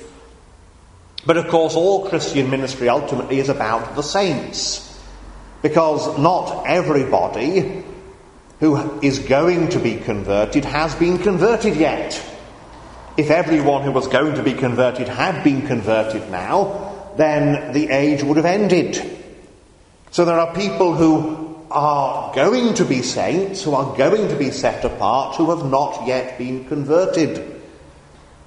But 1.25 1.37
of 1.37 1.47
course, 1.47 1.75
all 1.75 2.09
Christian 2.09 2.49
ministry 2.49 2.89
ultimately 2.89 3.39
is 3.39 3.47
about 3.47 3.95
the 3.95 4.01
saints. 4.01 4.81
Because 5.61 6.19
not 6.19 6.65
everybody 6.67 7.83
who 8.59 8.99
is 9.01 9.19
going 9.19 9.69
to 9.69 9.79
be 9.79 9.95
converted 9.95 10.65
has 10.65 10.93
been 10.95 11.17
converted 11.17 11.77
yet. 11.77 12.21
If 13.17 13.31
everyone 13.31 13.83
who 13.83 13.93
was 13.93 14.09
going 14.09 14.35
to 14.35 14.43
be 14.43 14.53
converted 14.53 15.07
had 15.07 15.41
been 15.43 15.65
converted 15.65 16.29
now, 16.29 17.13
then 17.15 17.71
the 17.71 17.89
age 17.89 18.23
would 18.23 18.35
have 18.35 18.45
ended. 18.45 19.01
So 20.11 20.25
there 20.25 20.39
are 20.39 20.53
people 20.53 20.93
who 20.93 21.44
are 21.71 22.33
going 22.33 22.73
to 22.75 22.85
be 22.85 23.01
saints, 23.01 23.63
who 23.63 23.73
are 23.73 23.95
going 23.97 24.27
to 24.29 24.35
be 24.35 24.51
set 24.51 24.83
apart, 24.85 25.35
who 25.35 25.55
have 25.55 25.69
not 25.69 26.05
yet 26.07 26.37
been 26.37 26.65
converted. 26.65 27.61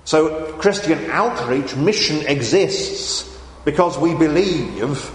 So 0.04 0.52
Christian 0.54 1.10
outreach 1.10 1.76
mission 1.76 2.26
exists 2.26 3.28
because 3.64 3.98
we 3.98 4.14
believe 4.14 5.10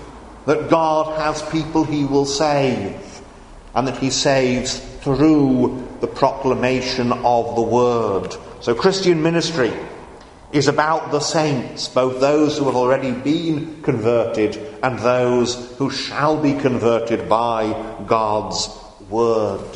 that 0.45 0.69
God 0.69 1.17
has 1.19 1.41
people 1.49 1.83
he 1.83 2.05
will 2.05 2.25
save 2.25 3.21
and 3.73 3.87
that 3.87 3.97
he 3.97 4.09
saves 4.09 4.77
through 5.01 5.87
the 6.01 6.07
proclamation 6.07 7.11
of 7.11 7.55
the 7.55 7.61
word. 7.61 8.35
So 8.61 8.75
Christian 8.75 9.23
ministry 9.23 9.73
is 10.53 10.67
about 10.67 11.11
the 11.11 11.19
saints, 11.19 11.87
both 11.87 12.19
those 12.19 12.57
who 12.57 12.65
have 12.65 12.75
already 12.75 13.11
been 13.11 13.81
converted 13.81 14.55
and 14.83 14.99
those 14.99 15.75
who 15.77 15.89
shall 15.89 16.39
be 16.39 16.53
converted 16.53 17.27
by 17.27 17.73
God's 18.05 18.69
word. 19.09 19.67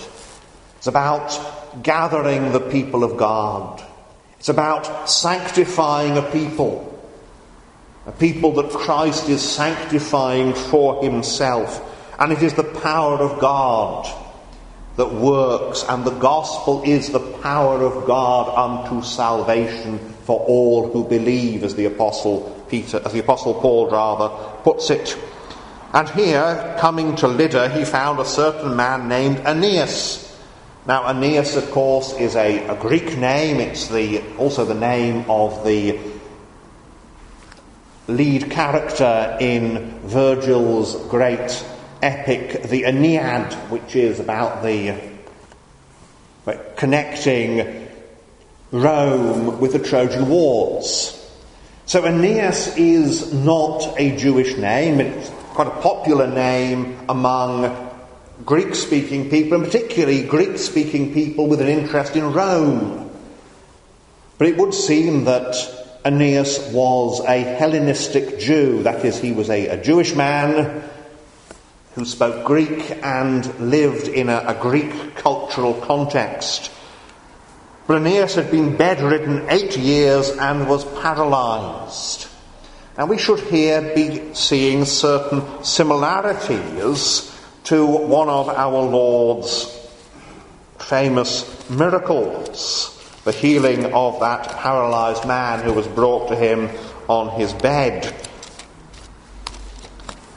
It's 0.78 0.86
about 0.86 1.84
gathering 1.84 2.52
the 2.52 2.60
people 2.60 3.04
of 3.04 3.18
God. 3.18 3.84
It's 4.38 4.50
about 4.50 5.10
sanctifying 5.10 6.16
a 6.16 6.22
people, 6.22 6.84
a 8.06 8.12
people 8.12 8.52
that 8.54 8.70
Christ 8.70 9.30
is 9.30 9.42
sanctifying 9.42 10.54
for 10.54 11.04
himself. 11.04 11.84
And 12.20 12.32
it 12.32 12.44
is 12.44 12.54
the 12.54 12.64
power 12.64 13.18
of 13.18 13.40
God 13.40 14.06
that 14.98 15.14
works, 15.14 15.86
and 15.88 16.04
the 16.04 16.18
gospel 16.20 16.82
is 16.84 17.10
the 17.10 17.20
power 17.20 17.84
of 17.84 18.06
God 18.06 18.50
unto 18.58 19.02
salvation 19.04 20.00
for 20.26 20.40
all 20.42 20.92
who 20.92 21.04
believe, 21.08 21.64
as 21.64 21.76
the 21.76 21.86
apostle 21.86 22.66
Peter, 22.68 23.02
as 23.06 23.14
the 23.14 23.20
apostle 23.20 23.54
Paul 23.54 23.90
rather 23.90 24.30
puts 24.64 24.90
it. 24.90 25.18
And 25.94 26.10
here, 26.10 26.76
coming 26.80 27.16
to 27.18 27.28
Lydda, 27.28 27.70
he 27.70 27.86
found 27.86 28.20
a 28.20 28.26
certain 28.26 28.76
man 28.76 29.08
named 29.08 29.38
Aeneas. 29.46 30.24
Now, 30.88 31.08
Aeneas, 31.08 31.56
of 31.56 31.70
course, 31.72 32.14
is 32.14 32.36
a, 32.36 32.68
a 32.68 32.76
Greek 32.76 33.18
name. 33.18 33.60
It's 33.60 33.88
the, 33.88 34.22
also 34.38 34.66
the 34.66 34.74
name 34.74 35.26
of 35.30 35.64
the 35.64 36.00
lead 38.08 38.50
character 38.50 39.38
in 39.40 40.00
Virgil's 40.06 40.96
great 41.08 41.64
epic, 42.02 42.64
the 42.64 42.84
Aeneid, 42.86 43.54
which 43.70 43.96
is 43.96 44.20
about 44.20 44.64
the 44.64 44.92
uh, 46.46 46.54
connecting 46.76 47.88
Rome 48.72 49.60
with 49.60 49.74
the 49.74 49.80
Trojan 49.80 50.30
Wars. 50.30 51.14
So 51.86 52.06
Aeneas 52.06 52.76
is 52.78 53.34
not 53.34 53.96
a 53.98 54.16
Jewish 54.18 54.58
name. 54.58 55.00
It's 55.00 55.30
quite 55.54 55.68
a 55.68 55.82
popular 55.82 56.28
name 56.28 57.00
among 57.08 57.86
Greek 58.46 58.76
speaking 58.76 59.30
people, 59.30 59.58
and 59.58 59.66
particularly 59.66 60.24
Greek 60.24 60.58
speaking 60.58 61.14
people 61.14 61.48
with 61.48 61.62
an 61.62 61.68
interest 61.68 62.16
in 62.16 62.34
Rome. 62.34 63.10
But 64.38 64.48
it 64.48 64.58
would 64.58 64.74
seem 64.74 65.26
that 65.26 65.56
Aeneas 66.06 66.72
was 66.72 67.22
a 67.22 67.40
Hellenistic 67.40 68.40
Jew, 68.40 68.84
that 68.84 69.04
is, 69.04 69.20
he 69.20 69.32
was 69.32 69.50
a, 69.50 69.68
a 69.68 69.82
Jewish 69.82 70.14
man 70.14 70.84
who 71.98 72.06
spoke 72.06 72.46
Greek 72.46 72.92
and 73.02 73.60
lived 73.60 74.08
in 74.08 74.30
a, 74.30 74.44
a 74.50 74.54
Greek 74.54 75.16
cultural 75.16 75.74
context. 75.74 76.70
But 77.88 78.04
had 78.36 78.52
been 78.52 78.78
bedridden 78.78 79.50
eight 79.50 79.76
years 79.76 80.30
and 80.30 80.70
was 80.70 80.86
paralyzed. 81.02 82.28
And 82.98 83.10
we 83.10 83.18
should 83.18 83.40
here 83.40 83.96
be 83.96 84.36
seeing 84.36 84.86
certain 84.86 85.64
similarities 85.64 87.36
to 87.64 87.84
one 87.84 88.30
of 88.30 88.50
our 88.50 88.84
Lord's 88.84 89.66
famous 90.78 91.68
miracles 91.68 92.94
the 93.24 93.32
healing 93.32 93.92
of 93.92 94.20
that 94.20 94.48
paralyzed 94.60 95.28
man 95.28 95.62
who 95.62 95.74
was 95.74 95.88
brought 95.88 96.30
to 96.30 96.36
him 96.36 96.70
on 97.10 97.38
his 97.38 97.54
bed. 97.54 98.27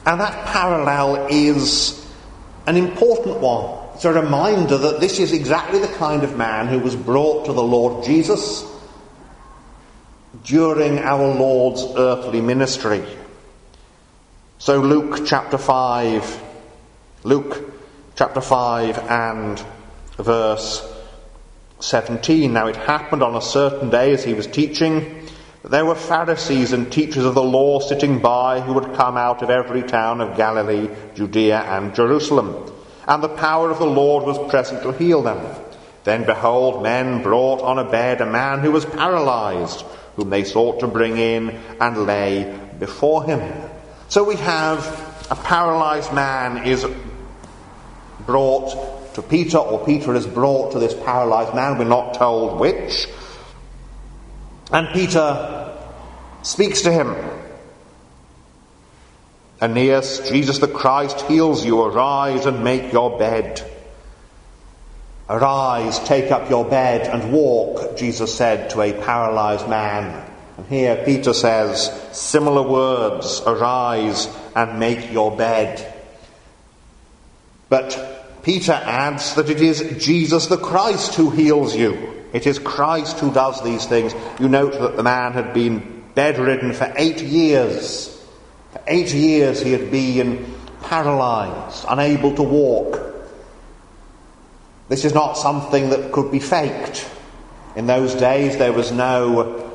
And 0.06 0.20
that 0.20 0.46
parallel 0.46 1.28
is 1.30 2.06
an 2.66 2.76
important 2.76 3.38
one. 3.40 3.78
It's 3.94 4.04
a 4.04 4.12
reminder 4.12 4.78
that 4.78 5.00
this 5.00 5.18
is 5.18 5.32
exactly 5.32 5.78
the 5.78 5.88
kind 5.88 6.22
of 6.22 6.36
man 6.36 6.68
who 6.68 6.78
was 6.78 6.96
brought 6.96 7.46
to 7.46 7.52
the 7.52 7.62
Lord 7.62 8.04
Jesus 8.04 8.64
during 10.44 10.98
our 10.98 11.34
Lord's 11.34 11.84
earthly 11.96 12.40
ministry. 12.40 13.04
So, 14.58 14.80
Luke 14.80 15.26
chapter 15.26 15.58
5, 15.58 16.42
Luke 17.24 17.72
chapter 18.14 18.40
5 18.40 18.98
and 19.10 19.64
verse 20.16 20.86
17. 21.80 22.52
Now 22.52 22.68
it 22.68 22.76
happened 22.76 23.22
on 23.22 23.34
a 23.34 23.42
certain 23.42 23.90
day 23.90 24.12
as 24.12 24.24
he 24.24 24.34
was 24.34 24.46
teaching 24.46 25.19
there 25.64 25.84
were 25.84 25.94
Pharisees 25.94 26.72
and 26.72 26.90
teachers 26.90 27.24
of 27.24 27.34
the 27.34 27.42
law 27.42 27.80
sitting 27.80 28.18
by 28.18 28.60
who 28.60 28.78
had 28.80 28.94
come 28.94 29.16
out 29.16 29.42
of 29.42 29.50
every 29.50 29.82
town 29.82 30.20
of 30.20 30.36
Galilee, 30.36 30.88
Judea, 31.14 31.60
and 31.60 31.94
Jerusalem. 31.94 32.72
And 33.06 33.22
the 33.22 33.28
power 33.28 33.70
of 33.70 33.78
the 33.78 33.86
Lord 33.86 34.24
was 34.24 34.50
present 34.50 34.82
to 34.82 34.92
heal 34.92 35.22
them. 35.22 35.44
Then 36.04 36.24
behold, 36.24 36.82
men 36.82 37.22
brought 37.22 37.60
on 37.60 37.78
a 37.78 37.90
bed 37.90 38.22
a 38.22 38.26
man 38.26 38.60
who 38.60 38.72
was 38.72 38.86
paralyzed, 38.86 39.82
whom 40.16 40.30
they 40.30 40.44
sought 40.44 40.80
to 40.80 40.86
bring 40.86 41.18
in 41.18 41.50
and 41.78 42.06
lay 42.06 42.58
before 42.78 43.24
him. 43.24 43.40
So 44.08 44.24
we 44.24 44.36
have 44.36 45.26
a 45.30 45.36
paralyzed 45.36 46.12
man 46.14 46.66
is 46.66 46.86
brought 48.24 49.14
to 49.14 49.22
Peter, 49.22 49.58
or 49.58 49.84
Peter 49.84 50.14
is 50.14 50.26
brought 50.26 50.72
to 50.72 50.78
this 50.78 50.94
paralyzed 50.94 51.54
man. 51.54 51.78
We're 51.78 51.84
not 51.84 52.14
told 52.14 52.58
which. 52.58 53.08
And 54.72 54.88
Peter 54.88 55.76
speaks 56.42 56.82
to 56.82 56.92
him. 56.92 57.16
Aeneas, 59.60 60.28
Jesus 60.30 60.58
the 60.58 60.68
Christ 60.68 61.20
heals 61.22 61.64
you. 61.64 61.82
Arise 61.82 62.46
and 62.46 62.64
make 62.64 62.92
your 62.92 63.18
bed. 63.18 63.62
Arise, 65.28 66.00
take 66.00 66.32
up 66.32 66.50
your 66.50 66.64
bed 66.64 67.06
and 67.06 67.32
walk, 67.32 67.96
Jesus 67.96 68.34
said 68.34 68.70
to 68.70 68.80
a 68.82 68.92
paralyzed 68.92 69.68
man. 69.68 70.28
And 70.56 70.66
here 70.66 71.02
Peter 71.04 71.32
says 71.32 71.90
similar 72.12 72.62
words 72.62 73.40
Arise 73.46 74.28
and 74.56 74.80
make 74.80 75.12
your 75.12 75.36
bed. 75.36 75.94
But 77.68 78.42
Peter 78.42 78.72
adds 78.72 79.34
that 79.34 79.50
it 79.50 79.60
is 79.60 80.04
Jesus 80.04 80.46
the 80.46 80.56
Christ 80.56 81.14
who 81.14 81.30
heals 81.30 81.76
you. 81.76 82.09
It 82.32 82.46
is 82.46 82.58
Christ 82.58 83.18
who 83.18 83.32
does 83.32 83.62
these 83.62 83.86
things. 83.86 84.14
You 84.38 84.48
note 84.48 84.72
that 84.72 84.96
the 84.96 85.02
man 85.02 85.32
had 85.32 85.52
been 85.52 86.04
bedridden 86.14 86.72
for 86.72 86.92
eight 86.96 87.20
years. 87.22 88.16
For 88.72 88.82
eight 88.86 89.12
years 89.12 89.60
he 89.62 89.72
had 89.72 89.90
been 89.90 90.54
paralyzed, 90.82 91.84
unable 91.88 92.34
to 92.36 92.42
walk. 92.42 93.00
This 94.88 95.04
is 95.04 95.14
not 95.14 95.36
something 95.36 95.90
that 95.90 96.12
could 96.12 96.30
be 96.32 96.40
faked. 96.40 97.08
In 97.76 97.86
those 97.86 98.14
days 98.14 98.56
there 98.58 98.72
was 98.72 98.90
no 98.90 99.70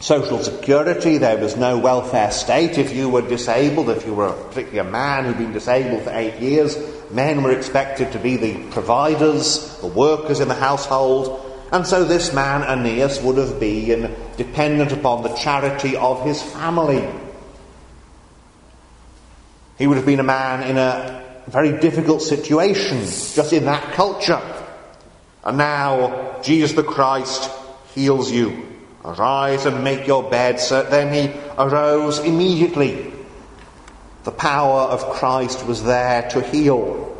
social 0.00 0.42
security, 0.42 1.18
there 1.18 1.38
was 1.38 1.56
no 1.56 1.78
welfare 1.78 2.30
state. 2.30 2.76
If 2.76 2.94
you 2.94 3.08
were 3.08 3.22
disabled, 3.22 3.88
if 3.90 4.04
you 4.04 4.14
were 4.14 4.32
particularly 4.32 4.78
a 4.78 4.84
man 4.84 5.24
who'd 5.24 5.38
been 5.38 5.52
disabled 5.52 6.02
for 6.02 6.10
eight 6.10 6.40
years, 6.40 6.76
men 7.10 7.42
were 7.42 7.52
expected 7.52 8.12
to 8.12 8.18
be 8.18 8.36
the 8.36 8.70
providers, 8.70 9.78
the 9.80 9.86
workers 9.86 10.40
in 10.40 10.48
the 10.48 10.54
household. 10.54 11.40
And 11.72 11.86
so 11.86 12.04
this 12.04 12.32
man, 12.32 12.62
Aeneas, 12.62 13.20
would 13.22 13.38
have 13.38 13.58
been 13.58 14.14
dependent 14.36 14.92
upon 14.92 15.22
the 15.22 15.34
charity 15.34 15.96
of 15.96 16.24
his 16.24 16.42
family. 16.42 17.06
He 19.78 19.86
would 19.86 19.96
have 19.96 20.06
been 20.06 20.20
a 20.20 20.24
man 20.24 20.68
in 20.68 20.76
a 20.76 21.42
very 21.48 21.78
difficult 21.78 22.22
situation, 22.22 23.00
just 23.00 23.52
in 23.52 23.64
that 23.64 23.92
culture. 23.94 24.40
And 25.42 25.58
now, 25.58 26.40
Jesus 26.42 26.72
the 26.72 26.82
Christ 26.82 27.50
heals 27.94 28.30
you. 28.30 28.66
Arise 29.04 29.66
and 29.66 29.84
make 29.84 30.06
your 30.06 30.22
bed. 30.30 30.58
So 30.58 30.82
then 30.82 31.12
he 31.12 31.38
arose 31.58 32.20
immediately. 32.20 33.12
The 34.24 34.32
power 34.32 34.80
of 34.82 35.10
Christ 35.10 35.66
was 35.66 35.84
there 35.84 36.28
to 36.30 36.40
heal, 36.40 37.14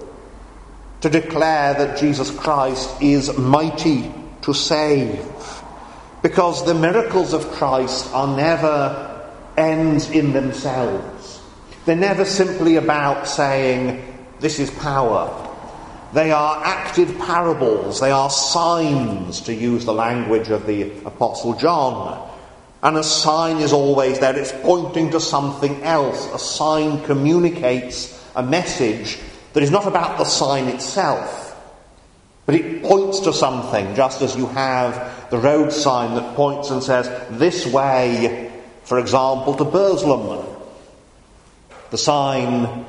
to 1.03 1.11
declare 1.11 1.75
that 1.75 1.99
Jesus 1.99 2.31
Christ 2.31 2.91
is 3.03 3.37
mighty 3.37 4.11
to 4.43 4.55
save. 4.55 5.27
Because 6.23 6.65
the 6.65 6.75
miracles 6.75 7.35
of 7.35 7.51
Christ 7.53 8.11
are 8.15 8.35
never 8.35 9.31
ends 9.59 10.11
in 10.11 10.33
themselves. 10.33 11.43
They're 11.85 11.95
never 11.95 12.25
simply 12.25 12.77
about 12.77 13.29
saying, 13.29 14.03
This 14.41 14.59
is 14.59 14.71
power. 14.71 15.43
They 16.15 16.31
are 16.31 16.65
active 16.65 17.19
parables, 17.19 18.01
they 18.01 18.13
are 18.13 18.31
signs, 18.31 19.41
to 19.43 19.55
use 19.55 19.85
the 19.85 19.93
language 19.93 20.49
of 20.49 20.65
the 20.67 20.91
Apostle 21.05 21.55
John. 21.55 22.31
And 22.85 22.99
a 22.99 23.03
sign 23.03 23.57
is 23.57 23.73
always 23.73 24.19
there, 24.19 24.39
it's 24.39 24.53
pointing 24.53 25.11
to 25.13 25.21
something 25.21 25.83
else. 25.83 26.31
A 26.35 26.39
sign 26.39 27.03
communicates 27.05 28.23
a 28.37 28.43
message 28.43 29.19
that 29.55 29.63
is 29.63 29.71
not 29.71 29.87
about 29.87 30.19
the 30.19 30.27
sign 30.27 30.67
itself, 30.67 31.59
but 32.45 32.55
it 32.55 32.83
points 32.83 33.21
to 33.21 33.33
something, 33.33 33.95
just 33.95 34.21
as 34.21 34.37
you 34.37 34.47
have 34.49 35.31
the 35.31 35.39
road 35.39 35.73
sign 35.73 36.15
that 36.15 36.37
points 36.37 36.69
and 36.69 36.83
says, 36.83 37.09
This 37.31 37.67
way, 37.67 38.53
for 38.83 38.99
example, 38.99 39.55
to 39.55 39.65
Burslem. 39.65 40.45
The 41.89 41.97
sign 41.97 42.85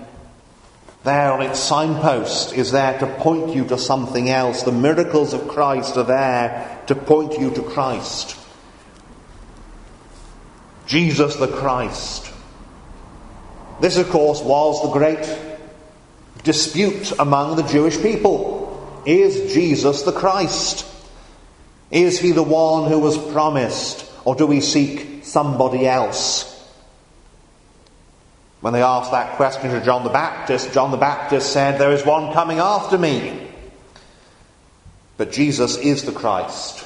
there 1.06 1.32
on 1.32 1.42
its 1.42 1.60
signpost 1.60 2.54
is 2.54 2.72
there 2.74 3.00
to 3.00 3.08
point 3.20 3.56
you 3.56 3.64
to 3.68 3.78
something 3.78 4.30
else. 4.30 4.64
The 4.64 4.74
miracles 4.74 5.34
of 5.34 5.48
Christ 5.48 5.96
are 5.96 6.04
there 6.04 6.84
to 6.88 6.96
point 6.96 7.40
you 7.40 7.52
to 7.52 7.62
Christ. 7.62 8.38
Jesus 10.86 11.36
the 11.36 11.48
Christ. 11.48 12.32
This, 13.82 13.98
of 13.98 14.10
course, 14.10 14.42
was 14.42 14.82
the 14.82 14.92
great 14.92 15.40
dispute 16.44 17.12
among 17.20 17.56
the 17.56 17.64
Jewish 17.64 18.02
people. 18.02 19.04
Is 19.06 19.54
Jesus 19.54 20.04
the 20.04 20.12
Christ? 20.12 20.86
Is 21.92 22.20
he 22.20 22.32
the 22.32 22.44
one 22.44 22.90
who 22.90 23.00
was 23.00 23.18
promised? 23.18 24.10
Or 24.24 24.36
do 24.36 24.48
we 24.48 24.62
seek 24.62 25.26
somebody 25.26 25.88
else? 25.88 26.52
When 28.62 28.74
they 28.74 28.82
asked 28.82 29.12
that 29.12 29.36
question 29.36 29.72
to 29.72 29.86
John 29.86 30.04
the 30.04 30.10
Baptist, 30.10 30.74
John 30.74 30.90
the 30.90 30.98
Baptist 30.98 31.54
said, 31.54 31.80
There 31.80 31.92
is 31.92 32.06
one 32.06 32.34
coming 32.34 32.58
after 32.60 32.98
me. 32.98 33.48
But 35.18 35.32
Jesus 35.32 35.78
is 35.78 36.04
the 36.04 36.12
Christ. 36.12 36.84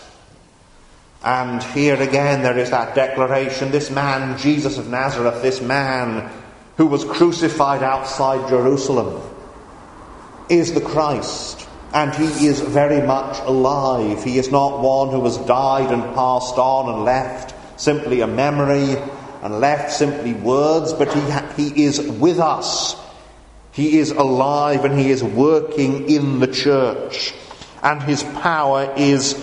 And 1.23 1.61
here 1.61 2.01
again 2.01 2.43
there 2.43 2.57
is 2.57 2.69
that 2.69 2.95
declaration 2.95 3.71
this 3.71 3.89
man, 3.89 4.37
Jesus 4.37 4.77
of 4.77 4.87
Nazareth, 4.87 5.41
this 5.41 5.61
man 5.61 6.31
who 6.77 6.85
was 6.85 7.03
crucified 7.03 7.83
outside 7.83 8.49
Jerusalem, 8.49 9.21
is 10.49 10.73
the 10.73 10.81
Christ. 10.81 11.67
And 11.93 12.13
he 12.13 12.45
is 12.45 12.61
very 12.61 13.05
much 13.05 13.39
alive. 13.39 14.23
He 14.23 14.37
is 14.37 14.51
not 14.51 14.81
one 14.81 15.09
who 15.09 15.23
has 15.23 15.37
died 15.39 15.91
and 15.91 16.03
passed 16.15 16.57
on 16.57 16.93
and 16.93 17.03
left 17.03 17.53
simply 17.81 18.21
a 18.21 18.27
memory 18.27 18.95
and 19.41 19.59
left 19.59 19.91
simply 19.91 20.33
words, 20.33 20.93
but 20.93 21.11
he, 21.13 21.21
ha- 21.21 21.51
he 21.57 21.85
is 21.85 21.99
with 21.99 22.39
us. 22.39 22.95
He 23.71 23.97
is 23.97 24.11
alive 24.11 24.85
and 24.85 24.99
he 24.99 25.09
is 25.09 25.23
working 25.23 26.09
in 26.09 26.39
the 26.39 26.47
church. 26.47 27.33
And 27.81 28.03
his 28.03 28.23
power 28.23 28.93
is 28.97 29.33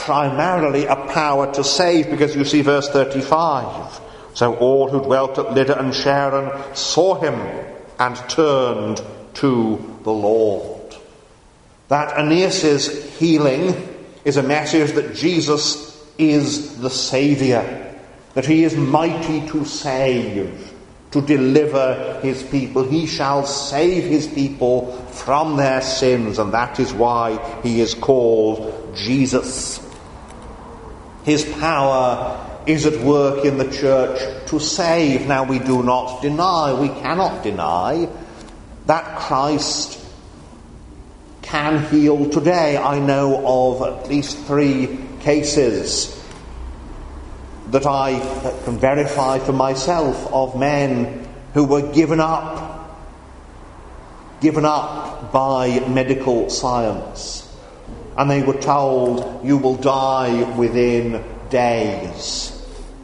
primarily 0.00 0.86
a 0.86 0.96
power 0.96 1.52
to 1.54 1.62
save, 1.62 2.10
because 2.10 2.34
you 2.34 2.44
see 2.44 2.62
verse 2.62 2.88
35. 2.88 4.00
So 4.34 4.56
all 4.56 4.88
who 4.88 5.02
dwelt 5.02 5.38
at 5.38 5.52
Lydda 5.52 5.78
and 5.78 5.94
Sharon 5.94 6.74
saw 6.74 7.20
him 7.20 7.34
and 7.98 8.16
turned 8.28 9.02
to 9.34 9.98
the 10.02 10.12
Lord. 10.12 10.94
That 11.88 12.16
Aeneas' 12.18 13.18
healing 13.18 13.74
is 14.24 14.36
a 14.36 14.42
message 14.42 14.92
that 14.92 15.14
Jesus 15.14 16.02
is 16.16 16.78
the 16.80 16.90
Saviour, 16.90 17.64
that 18.34 18.46
he 18.46 18.64
is 18.64 18.76
mighty 18.76 19.46
to 19.48 19.64
save, 19.64 20.72
to 21.10 21.20
deliver 21.20 22.20
his 22.22 22.42
people. 22.44 22.84
He 22.84 23.06
shall 23.06 23.44
save 23.44 24.04
his 24.04 24.26
people 24.26 24.92
from 25.08 25.56
their 25.56 25.82
sins, 25.82 26.38
and 26.38 26.52
that 26.54 26.78
is 26.78 26.92
why 26.92 27.60
he 27.62 27.80
is 27.80 27.94
called 27.94 28.94
Jesus. 28.96 29.80
His 31.24 31.44
power 31.44 32.46
is 32.66 32.86
at 32.86 33.00
work 33.02 33.44
in 33.44 33.58
the 33.58 33.70
church 33.70 34.48
to 34.48 34.58
save. 34.58 35.26
Now, 35.26 35.44
we 35.44 35.58
do 35.58 35.82
not 35.82 36.22
deny, 36.22 36.72
we 36.78 36.88
cannot 36.88 37.42
deny 37.42 38.08
that 38.86 39.18
Christ 39.18 39.98
can 41.42 41.84
heal 41.86 42.30
today. 42.30 42.76
I 42.76 42.98
know 42.98 43.42
of 43.44 43.82
at 43.82 44.08
least 44.08 44.38
three 44.46 44.98
cases 45.20 46.16
that 47.68 47.86
I 47.86 48.18
can 48.64 48.78
verify 48.78 49.38
for 49.38 49.52
myself 49.52 50.32
of 50.32 50.58
men 50.58 51.28
who 51.54 51.64
were 51.64 51.92
given 51.92 52.20
up, 52.20 52.98
given 54.40 54.64
up 54.64 55.32
by 55.32 55.80
medical 55.88 56.50
science. 56.50 57.49
And 58.16 58.30
they 58.30 58.42
were 58.42 58.60
told, 58.60 59.44
You 59.44 59.56
will 59.56 59.76
die 59.76 60.42
within 60.56 61.24
days. 61.48 62.56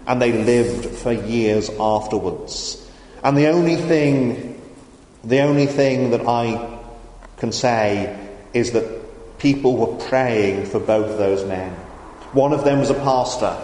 And 0.06 0.20
they 0.20 0.32
lived 0.32 0.86
for 0.86 1.12
years 1.12 1.70
afterwards. 1.80 2.82
And 3.22 3.36
the 3.36 3.48
only 3.48 3.76
thing, 3.76 4.60
the 5.24 5.40
only 5.40 5.66
thing 5.66 6.10
that 6.10 6.26
I 6.26 6.78
can 7.38 7.52
say 7.52 8.16
is 8.52 8.72
that 8.72 9.38
people 9.38 9.76
were 9.76 10.04
praying 10.06 10.66
for 10.66 10.80
both 10.80 11.18
those 11.18 11.44
men. 11.44 11.72
One 12.32 12.52
of 12.52 12.64
them 12.64 12.80
was 12.80 12.90
a 12.90 12.94
pastor. 12.94 13.56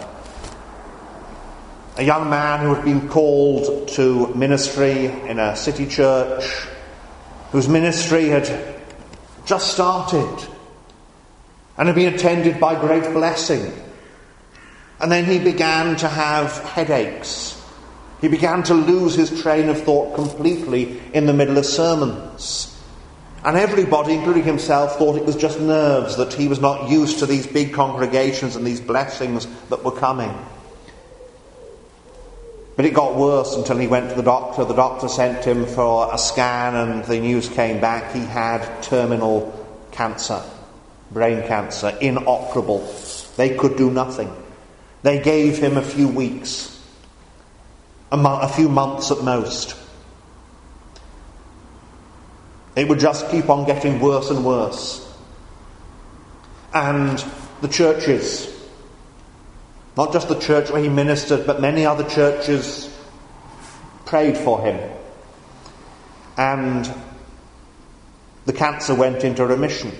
A 1.97 2.03
young 2.03 2.29
man 2.29 2.61
who 2.61 2.73
had 2.73 2.83
been 2.83 3.07
called 3.07 3.87
to 3.89 4.33
ministry 4.35 5.05
in 5.05 5.39
a 5.39 5.55
city 5.55 5.85
church, 5.85 6.43
whose 7.51 7.69
ministry 7.69 8.29
had 8.29 8.75
just 9.45 9.73
started 9.73 10.47
and 11.77 11.87
had 11.87 11.95
been 11.95 12.13
attended 12.13 12.59
by 12.59 12.79
great 12.79 13.11
blessing. 13.13 13.71
And 14.99 15.11
then 15.11 15.25
he 15.25 15.39
began 15.39 15.95
to 15.97 16.07
have 16.07 16.59
headaches. 16.59 17.59
He 18.21 18.27
began 18.27 18.63
to 18.63 18.73
lose 18.73 19.15
his 19.15 19.41
train 19.41 19.69
of 19.69 19.81
thought 19.81 20.15
completely 20.15 21.01
in 21.13 21.25
the 21.25 21.33
middle 21.33 21.57
of 21.57 21.65
sermons. 21.65 22.69
And 23.43 23.57
everybody, 23.57 24.13
including 24.13 24.43
himself, 24.43 24.97
thought 24.97 25.17
it 25.17 25.25
was 25.25 25.35
just 25.35 25.59
nerves, 25.59 26.15
that 26.15 26.33
he 26.33 26.47
was 26.47 26.61
not 26.61 26.89
used 26.89 27.19
to 27.19 27.25
these 27.25 27.45
big 27.45 27.73
congregations 27.73 28.55
and 28.55 28.65
these 28.65 28.79
blessings 28.79 29.45
that 29.67 29.83
were 29.83 29.91
coming. 29.91 30.33
But 32.75 32.85
it 32.85 32.93
got 32.93 33.15
worse 33.15 33.55
until 33.55 33.77
he 33.77 33.87
went 33.87 34.09
to 34.09 34.15
the 34.15 34.23
doctor. 34.23 34.63
The 34.63 34.73
doctor 34.73 35.09
sent 35.09 35.43
him 35.43 35.65
for 35.65 36.09
a 36.13 36.17
scan, 36.17 36.75
and 36.75 37.03
the 37.03 37.19
news 37.19 37.49
came 37.49 37.81
back 37.81 38.13
he 38.13 38.21
had 38.21 38.81
terminal 38.81 39.51
cancer, 39.91 40.41
brain 41.13 41.47
cancer, 41.47 41.95
inoperable. 42.01 42.79
They 43.37 43.55
could 43.55 43.77
do 43.77 43.91
nothing. 43.91 44.31
They 45.03 45.21
gave 45.21 45.57
him 45.57 45.77
a 45.77 45.81
few 45.81 46.07
weeks, 46.07 46.81
a, 48.11 48.17
mo- 48.17 48.39
a 48.39 48.47
few 48.47 48.69
months 48.69 49.11
at 49.11 49.23
most. 49.23 49.75
It 52.75 52.87
would 52.87 52.99
just 52.99 53.29
keep 53.29 53.49
on 53.49 53.65
getting 53.65 53.99
worse 53.99 54.29
and 54.29 54.43
worse. 54.43 54.99
And 56.73 57.23
the 57.61 57.67
churches, 57.67 58.49
not 59.95 60.11
just 60.11 60.27
the 60.27 60.39
church 60.39 60.71
where 60.71 60.81
he 60.81 60.89
ministered, 60.89 61.45
but 61.45 61.61
many 61.61 61.85
other 61.85 62.03
churches 62.09 62.89
prayed 64.05 64.37
for 64.37 64.61
him. 64.61 64.79
And 66.35 66.91
the 68.45 68.53
cancer 68.53 68.95
went 68.95 69.23
into 69.23 69.45
remission. 69.45 69.91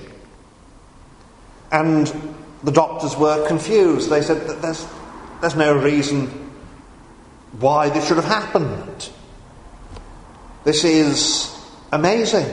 And 1.73 2.07
the 2.63 2.71
doctors 2.71 3.17
were 3.17 3.45
confused. 3.47 4.09
They 4.09 4.21
said 4.21 4.47
that 4.47 4.61
there's, 4.61 4.87
there's 5.41 5.55
no 5.55 5.75
reason 5.75 6.27
why 7.59 7.89
this 7.89 8.07
should 8.07 8.17
have 8.17 8.25
happened. 8.25 9.09
This 10.63 10.83
is 10.83 11.53
amazing. 11.91 12.45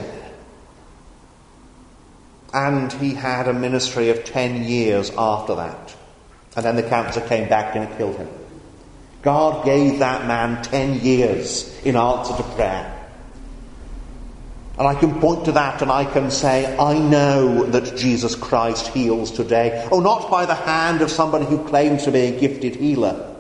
And 2.52 2.92
he 2.94 3.14
had 3.14 3.46
a 3.46 3.52
ministry 3.52 4.08
of 4.08 4.24
10 4.24 4.64
years 4.64 5.12
after 5.16 5.54
that. 5.54 5.94
And 6.56 6.64
then 6.64 6.76
the 6.76 6.82
cancer 6.82 7.20
came 7.20 7.48
back 7.48 7.76
and 7.76 7.84
it 7.84 7.96
killed 7.96 8.16
him. 8.16 8.28
God 9.22 9.64
gave 9.64 9.98
that 9.98 10.26
man 10.26 10.62
10 10.64 11.00
years 11.00 11.78
in 11.84 11.94
answer 11.94 12.34
to 12.36 12.42
prayer. 12.54 12.99
And 14.78 14.88
I 14.88 14.94
can 14.94 15.20
point 15.20 15.44
to 15.44 15.52
that 15.52 15.82
and 15.82 15.90
I 15.90 16.04
can 16.04 16.30
say, 16.30 16.76
I 16.76 16.98
know 16.98 17.66
that 17.66 17.96
Jesus 17.96 18.34
Christ 18.34 18.88
heals 18.88 19.30
today. 19.30 19.86
Oh, 19.92 20.00
not 20.00 20.30
by 20.30 20.46
the 20.46 20.54
hand 20.54 21.02
of 21.02 21.10
somebody 21.10 21.44
who 21.44 21.66
claims 21.68 22.04
to 22.04 22.12
be 22.12 22.20
a 22.20 22.40
gifted 22.40 22.76
healer, 22.76 23.36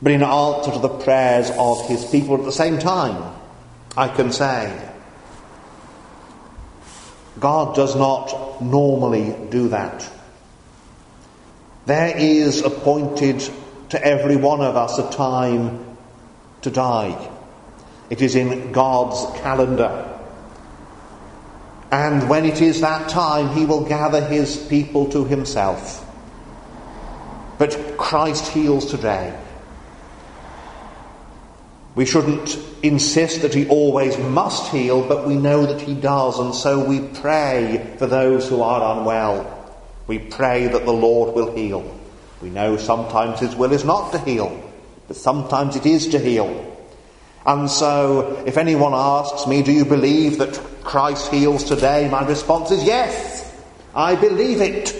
but 0.00 0.12
in 0.12 0.22
answer 0.22 0.72
to 0.72 0.78
the 0.78 0.88
prayers 0.88 1.50
of 1.58 1.86
his 1.88 2.04
people. 2.06 2.38
At 2.38 2.44
the 2.44 2.52
same 2.52 2.78
time, 2.78 3.34
I 3.96 4.08
can 4.08 4.32
say, 4.32 4.90
God 7.38 7.74
does 7.74 7.96
not 7.96 8.62
normally 8.62 9.34
do 9.50 9.68
that. 9.68 10.08
There 11.86 12.16
is 12.16 12.62
appointed 12.62 13.42
to 13.90 14.02
every 14.02 14.36
one 14.36 14.60
of 14.60 14.76
us 14.76 14.98
a 14.98 15.10
time 15.10 15.96
to 16.62 16.70
die. 16.70 17.30
It 18.08 18.22
is 18.22 18.36
in 18.36 18.72
God's 18.72 19.40
calendar. 19.40 20.11
And 21.92 22.28
when 22.28 22.44
it 22.46 22.60
is 22.60 22.80
that 22.80 23.08
time, 23.10 23.54
He 23.54 23.64
will 23.64 23.84
gather 23.84 24.24
His 24.24 24.56
people 24.56 25.08
to 25.10 25.24
Himself. 25.24 26.04
But 27.58 27.96
Christ 27.96 28.48
heals 28.48 28.86
today. 28.86 29.38
We 31.94 32.06
shouldn't 32.06 32.58
insist 32.82 33.42
that 33.42 33.54
he 33.54 33.68
always 33.68 34.16
must 34.18 34.72
heal, 34.72 35.06
but 35.06 35.26
we 35.26 35.36
know 35.36 35.66
that 35.66 35.82
he 35.82 35.94
does, 35.94 36.38
and 36.38 36.54
so 36.54 36.82
we 36.84 37.00
pray 37.00 37.94
for 37.98 38.06
those 38.06 38.48
who 38.48 38.62
are 38.62 38.98
unwell. 38.98 39.76
We 40.06 40.18
pray 40.18 40.68
that 40.68 40.86
the 40.86 40.92
Lord 40.92 41.34
will 41.34 41.54
heal. 41.54 41.98
We 42.40 42.48
know 42.48 42.78
sometimes 42.78 43.40
his 43.40 43.54
will 43.54 43.72
is 43.72 43.84
not 43.84 44.12
to 44.12 44.18
heal, 44.18 44.58
but 45.06 45.16
sometimes 45.16 45.76
it 45.76 45.84
is 45.84 46.08
to 46.08 46.18
heal. 46.18 46.68
And 47.44 47.70
so, 47.70 48.42
if 48.46 48.56
anyone 48.56 48.94
asks 48.94 49.46
me, 49.46 49.62
Do 49.62 49.72
you 49.72 49.84
believe 49.84 50.38
that 50.38 50.60
Christ 50.84 51.30
heals 51.30 51.64
today? 51.64 52.08
My 52.10 52.26
response 52.26 52.70
is 52.70 52.84
yes, 52.84 53.54
I 53.94 54.14
believe 54.14 54.60
it. 54.60 54.98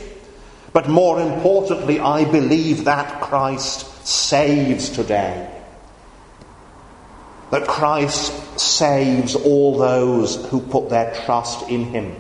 But 0.73 0.89
more 0.89 1.21
importantly, 1.21 2.01
I 2.01 2.25
believe 2.25 2.85
that 2.85 3.21
Christ 3.21 4.07
saves 4.07 4.89
today 4.89 5.53
that 7.53 7.69
Christ 7.69 8.59
saves 8.59 9.35
all 9.35 9.77
those 9.77 10.37
who 10.47 10.59
put 10.59 10.89
their 10.89 11.15
trust 11.27 11.69
in 11.69 11.85
him. 11.85 12.17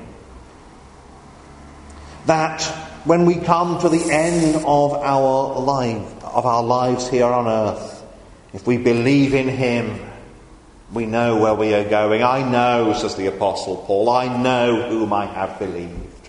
That 2.26 2.62
when 3.06 3.24
we 3.24 3.36
come 3.36 3.80
to 3.80 3.88
the 3.88 4.10
end 4.12 4.56
of 4.56 4.92
our 4.92 5.58
life, 5.58 6.22
of 6.22 6.44
our 6.44 6.62
lives 6.62 7.08
here 7.08 7.24
on 7.24 7.48
earth, 7.48 8.04
if 8.52 8.66
we 8.66 8.76
believe 8.76 9.32
in 9.32 9.48
him, 9.48 9.98
We 10.92 11.06
know 11.06 11.40
where 11.40 11.54
we 11.54 11.72
are 11.74 11.88
going. 11.88 12.22
I 12.22 12.48
know, 12.48 12.92
says 12.92 13.16
the 13.16 13.26
Apostle 13.26 13.78
Paul, 13.78 14.10
I 14.10 14.42
know 14.42 14.88
whom 14.88 15.12
I 15.12 15.26
have 15.26 15.58
believed. 15.58 16.28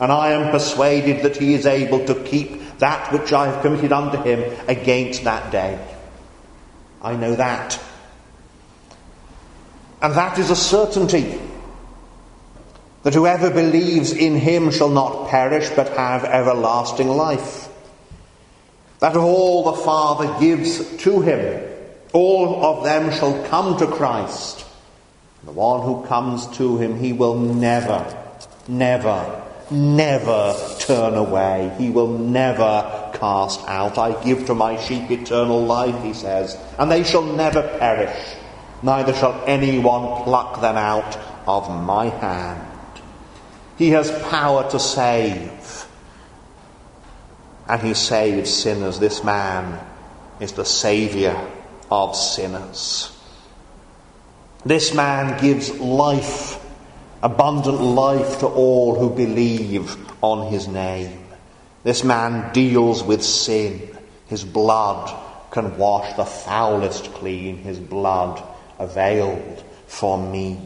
And 0.00 0.10
I 0.10 0.32
am 0.32 0.50
persuaded 0.50 1.22
that 1.22 1.36
he 1.36 1.54
is 1.54 1.66
able 1.66 2.04
to 2.06 2.14
keep 2.24 2.78
that 2.78 3.12
which 3.12 3.32
I 3.32 3.46
have 3.46 3.62
committed 3.62 3.92
unto 3.92 4.20
him 4.22 4.58
against 4.66 5.24
that 5.24 5.52
day. 5.52 5.78
I 7.02 7.14
know 7.14 7.36
that. 7.36 7.78
And 10.02 10.14
that 10.14 10.38
is 10.38 10.50
a 10.50 10.56
certainty 10.56 11.38
that 13.02 13.14
whoever 13.14 13.50
believes 13.50 14.12
in 14.12 14.36
him 14.36 14.70
shall 14.70 14.90
not 14.90 15.28
perish 15.28 15.70
but 15.70 15.88
have 15.96 16.24
everlasting 16.24 17.08
life. 17.08 17.68
That 18.98 19.16
all 19.16 19.64
the 19.64 19.82
Father 19.82 20.38
gives 20.40 20.96
to 20.98 21.20
him, 21.20 21.70
all 22.12 22.64
of 22.64 22.84
them 22.84 23.12
shall 23.12 23.44
come 23.46 23.76
to 23.78 23.86
Christ. 23.86 24.66
The 25.44 25.52
one 25.52 25.82
who 25.82 26.04
comes 26.06 26.46
to 26.58 26.76
him, 26.78 26.98
he 26.98 27.12
will 27.12 27.38
never, 27.38 28.04
never, 28.68 29.42
never 29.70 30.56
turn 30.80 31.14
away. 31.14 31.74
He 31.78 31.90
will 31.90 32.18
never 32.18 33.10
cast 33.14 33.66
out. 33.68 33.96
I 33.96 34.22
give 34.24 34.46
to 34.46 34.54
my 34.54 34.78
sheep 34.80 35.10
eternal 35.10 35.64
life, 35.64 36.02
he 36.02 36.12
says, 36.12 36.58
and 36.78 36.90
they 36.90 37.04
shall 37.04 37.22
never 37.22 37.62
perish, 37.78 38.36
neither 38.82 39.14
shall 39.14 39.42
anyone 39.46 40.24
pluck 40.24 40.60
them 40.60 40.76
out 40.76 41.16
of 41.46 41.70
my 41.84 42.06
hand. 42.06 42.66
He 43.78 43.90
has 43.90 44.10
power 44.28 44.68
to 44.70 44.78
save. 44.78 45.86
And 47.66 47.80
he 47.80 47.94
saves 47.94 48.52
sinners. 48.52 48.98
This 48.98 49.22
man 49.22 49.78
is 50.40 50.52
the 50.52 50.64
Saviour 50.64 51.48
of 51.90 52.14
sinners. 52.16 53.16
This 54.64 54.94
man 54.94 55.40
gives 55.40 55.78
life, 55.78 56.64
abundant 57.22 57.80
life 57.80 58.40
to 58.40 58.46
all 58.46 58.98
who 58.98 59.10
believe 59.10 59.96
on 60.22 60.52
his 60.52 60.68
name. 60.68 61.18
This 61.82 62.04
man 62.04 62.52
deals 62.52 63.02
with 63.02 63.22
sin. 63.22 63.96
His 64.26 64.44
blood 64.44 65.18
can 65.50 65.78
wash 65.78 66.14
the 66.16 66.26
foulest 66.26 67.12
clean. 67.14 67.56
His 67.56 67.78
blood 67.78 68.42
availed 68.78 69.64
for 69.86 70.18
me. 70.18 70.60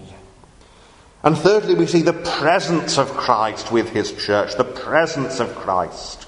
And 1.22 1.38
thirdly, 1.38 1.74
we 1.74 1.86
see 1.86 2.02
the 2.02 2.12
presence 2.12 2.98
of 2.98 3.10
Christ 3.16 3.72
with 3.72 3.88
his 3.90 4.12
church, 4.12 4.56
the 4.56 4.64
presence 4.64 5.40
of 5.40 5.54
Christ. 5.54 6.26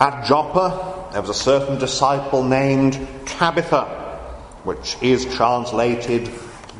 At 0.00 0.26
Joppa, 0.26 1.10
there 1.12 1.20
was 1.20 1.30
a 1.30 1.34
certain 1.34 1.78
disciple 1.78 2.42
named 2.42 2.94
Tabitha, 3.26 3.84
which 4.64 4.96
is 5.00 5.24
translated 5.36 6.28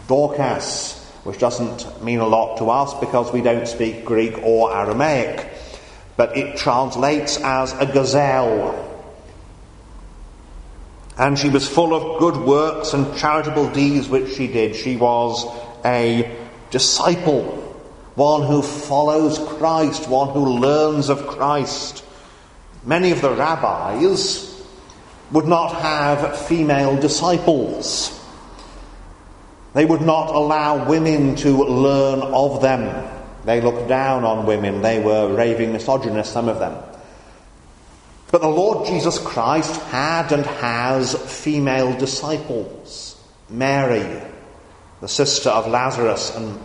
Dorcas, 0.09 1.01
which 1.23 1.39
doesn't 1.39 2.03
mean 2.03 2.19
a 2.19 2.27
lot 2.27 2.59
to 2.59 2.71
us 2.71 2.93
because 2.95 3.33
we 3.33 3.41
don't 3.41 3.69
speak 3.69 4.05
Greek 4.05 4.39
or 4.43 4.75
Aramaic, 4.75 5.49
but 6.17 6.37
it 6.37 6.57
translates 6.57 7.41
as 7.41 7.73
a 7.75 7.87
gazelle. 7.87 8.81
And 11.17 11.39
she 11.39 11.49
was 11.49 11.69
full 11.69 11.95
of 11.95 12.19
good 12.19 12.37
works 12.37 12.95
and 12.95 13.17
charitable 13.17 13.71
deeds 13.71 14.09
which 14.09 14.35
she 14.35 14.49
did. 14.49 14.75
She 14.75 14.97
was 14.97 15.47
a 15.85 16.37
disciple, 16.71 17.45
one 18.17 18.43
who 18.43 18.61
follows 18.61 19.39
Christ, 19.39 20.09
one 20.09 20.31
who 20.31 20.59
learns 20.59 21.11
of 21.11 21.29
Christ. 21.29 22.04
Many 22.85 23.13
of 23.13 23.21
the 23.21 23.35
rabbis 23.35 24.63
would 25.33 25.47
not 25.47 25.75
have 25.81 26.39
female 26.47 26.97
disciples. 27.01 28.21
They 29.73 29.85
would 29.85 30.03
not 30.03 30.35
allow 30.35 30.89
women 30.89 31.35
to 31.37 31.65
learn 31.65 32.21
of 32.21 32.63
them. 32.63 33.11
They 33.45 33.61
looked 33.61 33.89
down 33.89 34.25
on 34.25 34.47
women. 34.47 34.83
They 34.83 35.03
were 35.03 35.35
raving 35.35 35.73
misogynists, 35.73 36.33
some 36.33 36.49
of 36.49 36.59
them. 36.59 36.77
But 38.31 38.41
the 38.41 38.49
Lord 38.49 38.87
Jesus 38.87 39.19
Christ 39.19 39.81
had 39.83 40.33
and 40.33 40.45
has 40.45 41.15
female 41.43 41.97
disciples. 41.97 43.17
Mary, 43.49 44.23
the 45.01 45.09
sister 45.09 45.51
of 45.51 45.69
Lazarus 45.69 46.35
and, 46.35 46.59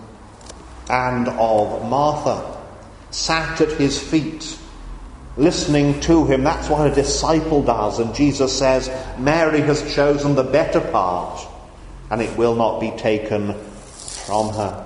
and 0.89 1.27
of 1.27 1.87
Martha, 1.87 2.57
sat 3.11 3.61
at 3.61 3.71
his 3.73 4.01
feet, 4.01 4.57
listening 5.37 5.99
to 6.01 6.25
him. 6.25 6.43
That's 6.43 6.69
what 6.69 6.91
a 6.91 6.95
disciple 6.95 7.63
does. 7.63 7.99
And 7.99 8.13
Jesus 8.13 8.57
says, 8.57 8.89
Mary 9.17 9.61
has 9.61 9.93
chosen 9.93 10.35
the 10.35 10.43
better 10.43 10.81
part, 10.81 11.45
and 12.09 12.21
it 12.21 12.35
will 12.37 12.55
not 12.55 12.79
be 12.79 12.91
taken 12.91 13.53
from 13.53 14.53
her. 14.53 14.85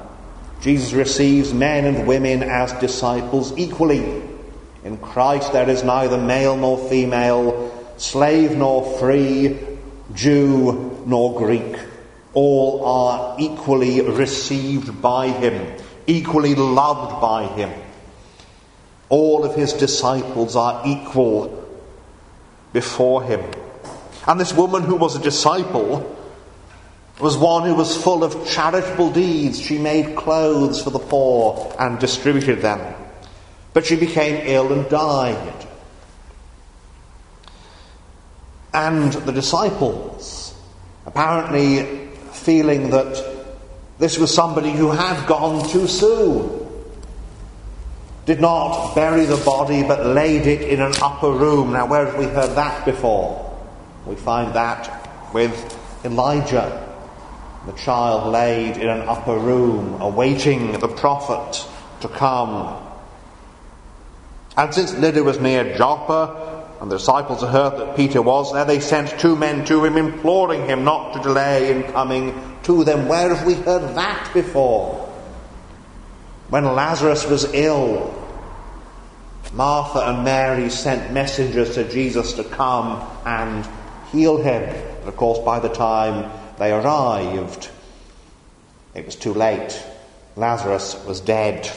Jesus 0.62 0.94
receives 0.94 1.54
men 1.54 1.86
and 1.86 2.08
women 2.08 2.44
as 2.44 2.72
disciples 2.74 3.58
equally. 3.58 4.22
In 4.84 4.98
Christ 4.98 5.54
there 5.54 5.70
is 5.70 5.84
neither 5.84 6.18
male 6.18 6.56
nor 6.56 6.78
female, 6.90 7.72
slave 7.98 8.56
nor 8.56 8.98
free, 9.00 9.60
Jew 10.14 11.04
nor 11.06 11.38
Greek 11.38 11.78
all 12.34 12.86
are 12.86 13.36
equally 13.40 14.02
received 14.02 15.02
by 15.02 15.28
him, 15.28 15.78
equally 16.08 16.56
loved 16.56 17.22
by 17.22 17.46
him. 17.46 17.72
All 19.14 19.46
of 19.46 19.54
his 19.54 19.74
disciples 19.74 20.56
are 20.56 20.82
equal 20.88 21.70
before 22.74 23.22
him. 23.22 23.44
And 24.26 24.40
this 24.40 24.54
woman 24.54 24.82
who 24.82 24.96
was 24.96 25.16
a 25.16 25.22
disciple 25.22 26.18
was 27.20 27.38
one 27.38 27.68
who 27.68 27.76
was 27.76 27.96
full 27.96 28.24
of 28.24 28.48
charitable 28.48 29.12
deeds. 29.12 29.62
She 29.62 29.78
made 29.78 30.16
clothes 30.16 30.82
for 30.82 30.90
the 30.90 30.98
poor 30.98 31.76
and 31.78 32.00
distributed 32.00 32.64
them. 32.64 32.82
But 33.74 33.86
she 33.86 33.98
became 33.98 34.48
ill 34.48 34.74
and 34.74 34.90
died. 34.90 35.68
And 38.74 39.14
the 39.14 39.32
disciples 39.32 40.56
apparently 41.06 42.08
feeling 42.32 42.90
that 42.90 43.24
this 44.00 44.18
was 44.18 44.34
somebody 44.34 44.72
who 44.72 44.90
had 44.90 45.28
gone 45.28 45.70
too 45.70 45.86
soon. 45.86 46.63
Did 48.26 48.40
not 48.40 48.96
bury 48.96 49.26
the 49.26 49.38
body 49.38 49.84
but 49.84 50.06
laid 50.06 50.48
it 50.48 50.62
in 50.62 50.82
an 50.82 50.94
upper 51.02 51.32
room. 51.32 51.74
Now, 51.74 51.88
where 51.88 52.06
have 52.06 52.18
we 52.18 52.26
heard 52.26 52.56
that 52.56 52.86
before? 52.86 53.40
We 54.06 54.16
find 54.16 54.54
that 54.56 55.34
with 55.34 55.54
Elijah. 56.06 56.80
The 57.66 57.74
child 57.74 58.32
laid 58.32 58.78
in 58.78 58.90
an 58.90 59.02
upper 59.08 59.38
room, 59.38 60.02
awaiting 60.02 60.80
the 60.80 60.88
prophet 60.88 61.66
to 62.02 62.10
come. 62.10 62.82
And 64.58 64.74
since 64.74 64.94
Lydda 64.94 65.24
was 65.24 65.40
near 65.40 65.76
Joppa, 65.78 66.54
and 66.84 66.92
the 66.92 66.98
disciples 66.98 67.42
heard 67.42 67.78
that 67.78 67.96
Peter 67.96 68.22
was 68.22 68.52
there. 68.52 68.66
They 68.66 68.82
sent 68.82 69.18
two 69.18 69.38
men 69.38 69.64
to 69.66 69.86
him, 69.86 69.96
imploring 69.96 70.66
him 70.66 70.84
not 70.84 71.14
to 71.14 71.22
delay 71.22 71.72
in 71.72 71.84
coming 71.94 72.58
to 72.64 72.84
them. 72.84 73.08
Where 73.08 73.34
have 73.34 73.48
we 73.48 73.54
heard 73.54 73.96
that 73.96 74.32
before? 74.34 75.13
When 76.54 76.76
Lazarus 76.76 77.26
was 77.26 77.52
ill, 77.56 78.14
Martha 79.54 80.02
and 80.02 80.24
Mary 80.24 80.70
sent 80.70 81.12
messengers 81.12 81.74
to 81.74 81.90
Jesus 81.90 82.34
to 82.34 82.44
come 82.44 83.02
and 83.26 83.68
heal 84.12 84.38
him. 84.38 84.62
But 85.00 85.08
of 85.08 85.18
course, 85.18 85.40
by 85.40 85.58
the 85.58 85.70
time 85.70 86.32
they 86.60 86.72
arrived, 86.72 87.72
it 88.94 89.04
was 89.04 89.16
too 89.16 89.34
late. 89.34 89.84
Lazarus 90.36 91.04
was 91.08 91.22
dead. 91.22 91.68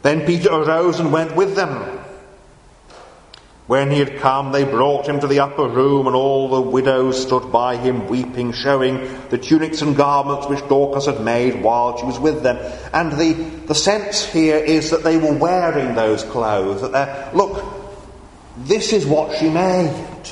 Then 0.00 0.24
Peter 0.24 0.50
arose 0.50 0.98
and 0.98 1.12
went 1.12 1.36
with 1.36 1.54
them. 1.54 1.97
When 3.68 3.90
he 3.90 3.98
had 3.98 4.16
come, 4.16 4.50
they 4.50 4.64
brought 4.64 5.06
him 5.06 5.20
to 5.20 5.26
the 5.26 5.40
upper 5.40 5.68
room, 5.68 6.06
and 6.06 6.16
all 6.16 6.48
the 6.48 6.62
widows 6.62 7.20
stood 7.20 7.52
by 7.52 7.76
him, 7.76 8.08
weeping, 8.08 8.52
showing 8.52 8.96
the 9.28 9.36
tunics 9.36 9.82
and 9.82 9.94
garments 9.94 10.48
which 10.48 10.66
Dorcas 10.68 11.04
had 11.04 11.20
made 11.20 11.62
while 11.62 11.98
she 11.98 12.06
was 12.06 12.18
with 12.18 12.42
them. 12.42 12.56
And 12.94 13.12
the, 13.12 13.34
the 13.66 13.74
sense 13.74 14.24
here 14.24 14.56
is 14.56 14.90
that 14.90 15.04
they 15.04 15.18
were 15.18 15.34
wearing 15.34 15.94
those 15.94 16.24
clothes. 16.24 16.80
That 16.80 16.92
they're, 16.92 17.30
look, 17.34 17.62
this 18.56 18.94
is 18.94 19.04
what 19.04 19.36
she 19.36 19.50
made. 19.50 20.30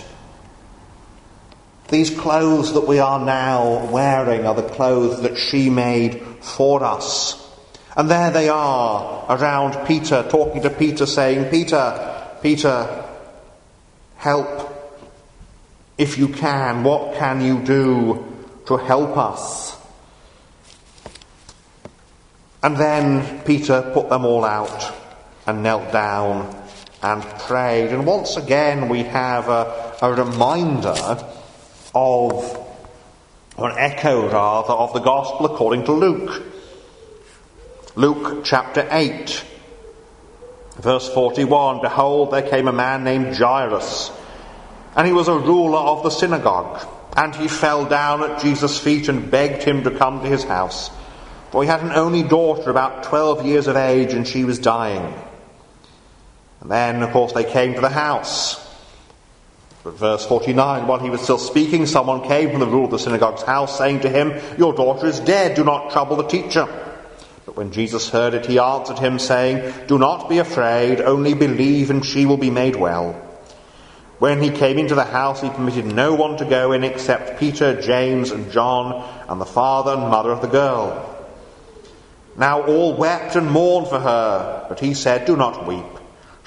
These 1.88 2.18
clothes 2.18 2.72
that 2.72 2.88
we 2.88 3.01
are 3.01 3.22
now 3.22 3.85
wearing 3.90 4.46
are 4.46 4.55
the 4.55 4.62
clothes 4.62 5.20
that 5.20 5.37
she 5.37 5.68
made 5.68 6.22
for 6.40 6.83
us. 6.83 7.42
And 7.94 8.11
there 8.11 8.31
they 8.31 8.49
are 8.49 9.27
around 9.29 9.87
Peter, 9.87 10.27
talking 10.31 10.62
to 10.62 10.70
Peter, 10.70 11.05
saying, 11.05 11.51
Peter, 11.51 12.38
Peter, 12.40 13.03
Help 14.27 14.75
if 15.97 16.19
you 16.19 16.27
can. 16.27 16.83
What 16.83 17.15
can 17.15 17.41
you 17.41 17.61
do 17.61 18.27
to 18.67 18.77
help 18.77 19.17
us? 19.17 19.79
And 22.61 22.77
then 22.77 23.45
Peter 23.45 23.89
put 23.95 24.09
them 24.09 24.25
all 24.25 24.45
out 24.45 24.93
and 25.47 25.62
knelt 25.62 25.93
down 25.93 26.53
and 27.05 27.23
prayed. 27.23 27.93
And 27.93 28.05
once 28.05 28.37
again, 28.37 28.89
we 28.89 29.05
have 29.05 29.49
a, 29.49 29.97
a 30.03 30.12
reminder 30.12 30.97
of 31.95 32.67
or 33.57 33.71
an 33.71 33.79
echo 33.79 34.29
rather, 34.29 34.73
of 34.73 34.93
the 34.93 34.99
Gospel 34.99 35.47
according 35.47 35.85
to 35.85 35.93
Luke. 35.93 36.43
Luke 37.95 38.45
chapter 38.45 38.89
8, 38.91 39.45
verse 40.77 41.09
41 41.12 41.81
Behold, 41.81 42.33
there 42.33 42.43
came 42.43 42.69
a 42.69 42.73
man 42.73 43.05
named 43.05 43.37
Jairus, 43.37 44.11
and 44.97 45.07
he 45.07 45.12
was 45.12 45.29
a 45.29 45.39
ruler 45.39 45.79
of 45.79 46.03
the 46.03 46.11
synagogue. 46.11 46.87
And 47.17 47.35
he 47.35 47.49
fell 47.49 47.87
down 47.87 48.23
at 48.23 48.43
Jesus' 48.43 48.79
feet 48.79 49.09
and 49.09 49.31
begged 49.31 49.62
him 49.62 49.85
to 49.85 49.91
come 49.91 50.21
to 50.21 50.29
his 50.29 50.45
house. 50.45 50.91
For 51.51 51.62
he 51.62 51.69
had 51.69 51.81
an 51.81 51.93
only 51.93 52.23
daughter 52.23 52.69
about 52.69 53.05
12 53.05 53.47
years 53.47 53.69
of 53.69 53.77
age, 53.77 54.12
and 54.12 54.29
she 54.29 54.45
was 54.45 54.59
dying. 54.59 55.15
And 56.61 56.71
then, 56.71 57.03
of 57.03 57.11
course, 57.12 57.33
they 57.33 57.45
came 57.45 57.75
to 57.75 57.81
the 57.81 57.89
house. 57.89 58.62
But 59.83 59.95
verse 59.95 60.27
49, 60.27 60.87
while 60.87 60.99
he 60.99 61.09
was 61.09 61.23
still 61.23 61.39
speaking, 61.39 61.87
someone 61.87 62.27
came 62.27 62.51
from 62.51 62.61
the 62.61 62.67
ruler 62.67 62.85
of 62.85 62.91
the 62.91 62.99
synagogue's 62.99 63.43
house, 63.43 63.79
saying 63.79 64.01
to 64.01 64.11
him, 64.11 64.35
Your 64.59 64.75
daughter 64.75 65.07
is 65.07 65.21
dead, 65.21 65.57
do 65.57 65.65
not 65.65 65.93
trouble 65.93 66.17
the 66.17 66.25
teacher. 66.25 66.86
When 67.57 67.73
Jesus 67.73 68.11
heard 68.11 68.35
it, 68.35 68.45
he 68.45 68.59
answered 68.59 68.99
him, 68.99 69.19
saying, 69.19 69.87
Do 69.87 69.97
not 69.97 70.29
be 70.29 70.37
afraid, 70.37 71.01
only 71.01 71.33
believe, 71.33 71.88
and 71.88 72.05
she 72.05 72.27
will 72.27 72.37
be 72.37 72.51
made 72.51 72.77
well. 72.77 73.14
When 74.19 74.42
he 74.42 74.51
came 74.51 74.77
into 74.77 74.95
the 74.95 75.05
house, 75.05 75.40
he 75.40 75.49
permitted 75.49 75.87
no 75.87 76.12
one 76.12 76.37
to 76.37 76.45
go 76.45 76.73
in 76.73 76.85
except 76.85 77.40
Peter, 77.40 77.81
James, 77.81 78.31
and 78.31 78.53
John, 78.53 79.03
and 79.27 79.40
the 79.40 79.47
father 79.47 79.92
and 79.92 80.03
mother 80.03 80.33
of 80.33 80.42
the 80.42 80.49
girl. 80.49 81.16
Now 82.37 82.61
all 82.62 82.95
wept 82.95 83.37
and 83.37 83.51
mourned 83.51 83.88
for 83.88 84.01
her, 84.01 84.66
but 84.69 84.79
he 84.79 84.92
said, 84.92 85.25
Do 85.25 85.35
not 85.35 85.66
weep. 85.66 85.87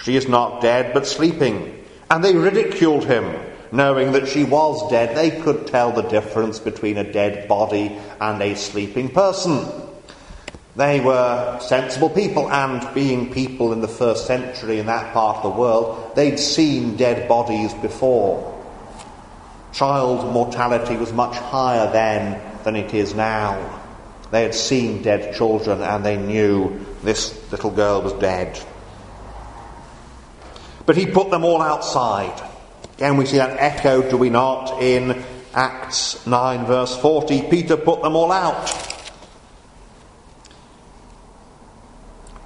She 0.03 0.15
is 0.15 0.27
not 0.27 0.61
dead, 0.61 0.93
but 0.93 1.07
sleeping. 1.07 1.83
And 2.11 2.23
they 2.23 2.35
ridiculed 2.35 3.05
him, 3.05 3.35
knowing 3.71 4.11
that 4.11 4.27
she 4.27 4.43
was 4.43 4.91
dead. 4.91 5.17
They 5.17 5.41
could 5.41 5.65
tell 5.65 5.91
the 5.91 6.03
difference 6.03 6.59
between 6.59 6.97
a 6.97 7.11
dead 7.11 7.47
body 7.47 7.97
and 8.21 8.39
a 8.43 8.55
sleeping 8.55 9.09
person. 9.09 9.88
They 10.79 11.01
were 11.01 11.59
sensible 11.59 12.09
people, 12.09 12.49
and 12.49 12.93
being 12.93 13.33
people 13.33 13.73
in 13.73 13.81
the 13.81 13.89
first 13.89 14.25
century 14.25 14.79
in 14.79 14.85
that 14.85 15.13
part 15.13 15.35
of 15.35 15.43
the 15.43 15.59
world, 15.59 16.15
they'd 16.15 16.39
seen 16.39 16.95
dead 16.95 17.27
bodies 17.27 17.73
before. 17.73 18.57
Child 19.73 20.31
mortality 20.31 20.95
was 20.95 21.11
much 21.11 21.35
higher 21.35 21.91
then 21.91 22.41
than 22.63 22.77
it 22.77 22.93
is 22.93 23.13
now. 23.13 23.81
They 24.31 24.43
had 24.43 24.55
seen 24.55 25.01
dead 25.01 25.35
children 25.35 25.81
and 25.81 26.05
they 26.05 26.15
knew 26.15 26.85
this 27.03 27.51
little 27.51 27.71
girl 27.71 28.01
was 28.01 28.13
dead. 28.13 28.57
But 30.85 30.95
he 30.95 31.07
put 31.07 31.29
them 31.29 31.43
all 31.43 31.61
outside. 31.61 32.41
Again, 32.93 33.17
we 33.17 33.25
see 33.25 33.35
that 33.35 33.59
echo, 33.59 34.09
do 34.09 34.15
we 34.15 34.29
not, 34.29 34.81
in 34.81 35.25
Acts 35.53 36.25
9, 36.25 36.65
verse 36.65 36.95
40. 36.95 37.49
Peter 37.49 37.75
put 37.75 38.01
them 38.01 38.15
all 38.15 38.31
out. 38.31 38.88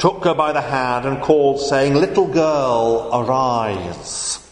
Took 0.03 0.25
her 0.25 0.33
by 0.33 0.51
the 0.51 0.59
hand 0.59 1.05
and 1.05 1.21
called, 1.21 1.61
saying, 1.61 1.93
Little 1.93 2.27
girl, 2.27 3.09
arise. 3.13 4.45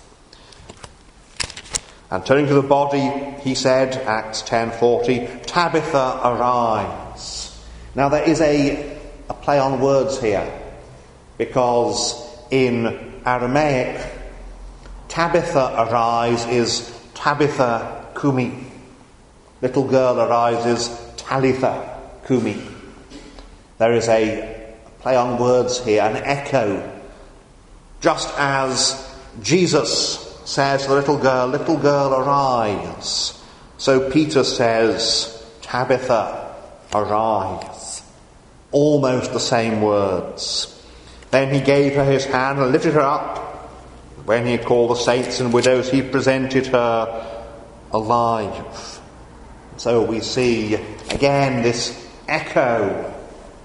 And 2.09 2.25
turning 2.25 2.47
to 2.47 2.53
the 2.53 2.61
body, 2.61 3.11
he 3.41 3.53
said, 3.53 3.97
Acts 4.07 4.43
10:40, 4.43 5.45
Tabitha, 5.45 6.21
arise. 6.23 7.61
Now 7.95 8.07
there 8.07 8.23
is 8.23 8.39
a, 8.39 8.97
a 9.27 9.33
play 9.33 9.59
on 9.59 9.81
words 9.81 10.21
here, 10.21 10.49
because 11.37 12.15
in 12.49 13.21
Aramaic, 13.25 14.09
Tabitha 15.09 15.75
arise 15.77 16.45
is 16.47 16.97
Tabitha 17.13 18.05
kumi. 18.15 18.67
Little 19.61 19.83
girl 19.83 20.17
arises 20.21 20.97
Talitha 21.17 21.99
kumi. 22.25 22.55
There 23.79 23.91
is 23.91 24.07
a 24.07 24.61
play 25.01 25.15
on 25.15 25.39
words 25.39 25.83
here, 25.83 26.01
an 26.01 26.17
echo. 26.17 26.99
Just 27.99 28.33
as 28.37 29.07
Jesus 29.41 30.41
says 30.45 30.83
to 30.83 30.89
the 30.89 30.95
little 30.95 31.17
girl, 31.17 31.47
Little 31.47 31.77
girl, 31.77 32.13
arise. 32.13 33.39
So 33.77 34.09
Peter 34.11 34.43
says, 34.43 35.45
Tabitha, 35.61 36.55
arise. 36.93 38.03
Almost 38.71 39.33
the 39.33 39.39
same 39.39 39.81
words. 39.81 40.67
Then 41.31 41.53
he 41.53 41.61
gave 41.61 41.95
her 41.95 42.05
his 42.05 42.25
hand 42.25 42.59
and 42.59 42.71
lifted 42.71 42.93
her 42.93 43.01
up. 43.01 43.37
When 44.25 44.45
he 44.45 44.57
called 44.57 44.91
the 44.91 44.95
saints 44.95 45.39
and 45.39 45.51
widows, 45.51 45.89
he 45.89 46.01
presented 46.01 46.67
her 46.67 47.41
alive. 47.91 48.99
So 49.77 50.03
we 50.03 50.19
see 50.19 50.75
again 51.09 51.63
this 51.63 52.07
echo. 52.27 53.13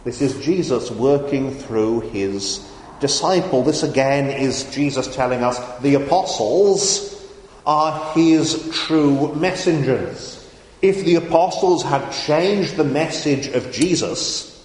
This 0.07 0.23
is 0.23 0.45
Jesus 0.45 0.89
working 0.89 1.53
through 1.53 2.03
his 2.13 2.65
disciple. 3.01 3.65
This 3.65 3.83
again 3.83 4.31
is 4.31 4.63
Jesus 4.73 5.13
telling 5.13 5.43
us 5.43 5.59
the 5.81 5.95
apostles 5.95 7.27
are 7.67 8.15
his 8.15 8.71
true 8.73 9.35
messengers. 9.35 10.49
If 10.81 11.05
the 11.05 11.17
apostles 11.17 11.83
had 11.83 12.09
changed 12.13 12.77
the 12.77 12.85
message 12.85 13.49
of 13.49 13.73
Jesus, 13.73 14.65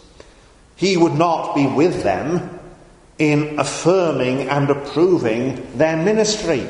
he 0.75 0.95
would 0.95 1.15
not 1.15 1.55
be 1.55 1.65
with 1.65 2.03
them 2.03 2.59
in 3.17 3.57
affirming 3.57 4.47
and 4.47 4.69
approving 4.69 5.75
their 5.75 5.97
ministry. 5.97 6.67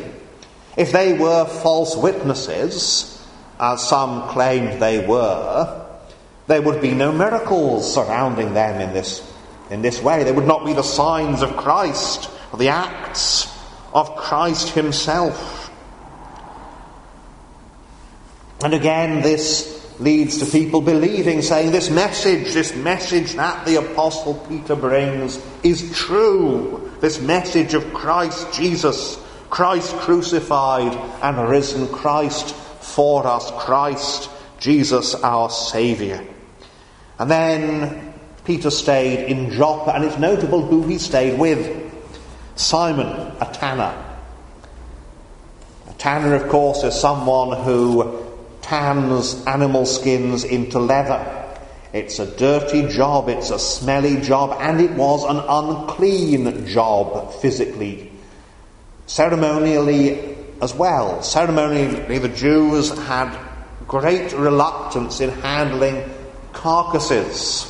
If 0.78 0.94
they 0.94 1.12
were 1.12 1.44
false 1.44 1.98
witnesses, 1.98 3.22
as 3.60 3.86
some 3.86 4.30
claimed 4.30 4.82
they 4.82 5.06
were, 5.06 5.81
there 6.52 6.62
would 6.62 6.82
be 6.82 6.94
no 6.94 7.14
miracles 7.14 7.94
surrounding 7.94 8.54
them 8.54 8.82
in 8.82 8.94
this, 8.94 9.26
in 9.70 9.82
this 9.82 10.02
way. 10.02 10.26
There 10.26 10.34
would 10.34 10.46
not 10.46 10.66
be 10.66 10.74
the 10.74 10.84
signs 10.84 11.42
of 11.42 11.56
Christ, 11.56 12.30
or 12.52 12.60
the 12.60 12.68
acts 12.68 13.48
of 13.94 14.18
Christ 14.18 14.68
Himself. 14.70 15.72
And 18.62 18.74
again, 18.74 19.22
this 19.22 19.98
leads 19.98 20.40
to 20.40 20.46
people 20.46 20.82
believing, 20.82 21.42
saying, 21.42 21.72
This 21.72 21.90
message, 21.90 22.54
this 22.54 22.76
message 22.76 23.36
that 23.36 23.66
the 23.66 23.78
Apostle 23.78 24.34
Peter 24.50 24.76
brings 24.76 25.40
is 25.64 25.96
true. 25.96 26.92
This 27.00 27.22
message 27.22 27.76
of 27.76 27.94
Christ 27.94 28.52
Jesus, 28.52 29.18
Christ 29.50 29.96
crucified 30.00 30.94
and 31.24 31.50
risen, 31.50 31.88
Christ 31.88 32.54
for 32.54 33.26
us, 33.26 33.50
Christ 33.52 34.30
Jesus 34.60 35.16
our 35.16 35.50
Saviour. 35.50 36.22
And 37.22 37.30
then 37.30 38.14
Peter 38.46 38.72
stayed 38.72 39.30
in 39.30 39.52
Joppa, 39.52 39.94
and 39.94 40.04
it's 40.04 40.18
notable 40.18 40.66
who 40.66 40.88
he 40.88 40.98
stayed 40.98 41.38
with 41.38 41.94
Simon, 42.56 43.06
a 43.06 43.46
tanner. 43.54 43.94
A 45.88 45.94
tanner, 46.00 46.34
of 46.34 46.50
course, 46.50 46.84
is 46.84 47.00
someone 47.00 47.62
who 47.64 48.26
tans 48.64 49.46
animal 49.46 49.86
skins 49.86 50.44
into 50.44 50.80
leather. 50.80 51.24
It's 51.94 52.18
a 52.18 52.26
dirty 52.26 52.88
job, 52.88 53.30
it's 53.30 53.52
a 53.52 53.60
smelly 53.60 54.20
job, 54.20 54.58
and 54.60 54.82
it 54.82 54.90
was 54.94 55.24
an 55.24 55.44
unclean 55.48 56.66
job 56.66 57.36
physically. 57.36 58.12
Ceremonially 59.06 60.38
as 60.60 60.74
well. 60.74 61.22
Ceremonially, 61.22 62.18
the 62.18 62.30
Jews 62.30 62.90
had 63.06 63.38
great 63.88 64.34
reluctance 64.34 65.22
in 65.22 65.30
handling 65.30 66.04
carcasses. 66.54 67.68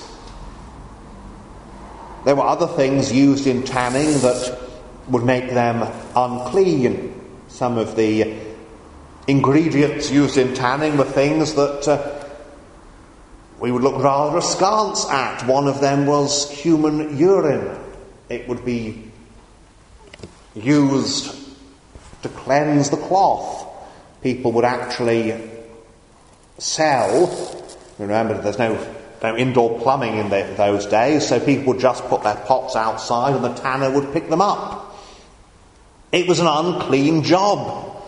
There 2.26 2.36
were 2.36 2.46
other 2.46 2.68
things 2.68 3.12
used 3.12 3.48
in 3.48 3.64
tanning 3.64 4.20
that 4.22 4.60
would 5.08 5.24
make 5.24 5.50
them 5.50 5.88
unclean. 6.16 7.20
Some 7.48 7.78
of 7.78 7.96
the 7.96 8.38
ingredients 9.28 10.12
used 10.12 10.38
in 10.38 10.54
tanning 10.54 10.98
were 10.98 11.06
things 11.06 11.54
that 11.56 11.88
uh, 11.88 12.26
we 13.60 13.72
would 13.72 13.84
look 13.84 14.02
rather 14.02 14.38
askance 14.38 15.06
at. 15.10 15.46
One 15.48 15.68
of 15.68 15.82
them 15.82 16.06
was 16.06 16.50
human 16.50 17.18
urine. 17.18 17.78
It 18.30 18.48
would 18.48 18.66
be 18.66 19.12
used 20.56 21.36
to 22.24 22.30
cleanse 22.30 22.90
the 22.90 22.98
cloth. 22.98 23.68
People 24.22 24.52
would 24.54 24.66
actually 24.66 25.50
sell. 26.58 27.28
Remember, 28.00 28.40
there's 28.42 28.58
no, 28.58 28.78
no 29.22 29.38
indoor 29.38 29.80
plumbing 29.80 30.18
in 30.18 30.30
the, 30.30 30.54
those 30.58 30.86
days, 30.86 31.28
so 31.28 31.40
people 31.40 31.74
would 31.74 31.82
just 31.82 32.04
put 32.06 32.24
their 32.24 32.36
pots 32.36 32.76
outside 32.76 33.36
and 33.36 33.44
the 33.44 33.54
tanner 33.54 33.92
would 33.92 34.14
pick 34.14 34.30
them 34.30 34.42
up. 34.42 34.96
It 36.12 36.28
was 36.28 36.40
an 36.40 36.48
unclean 36.48 37.24
job. 37.24 38.04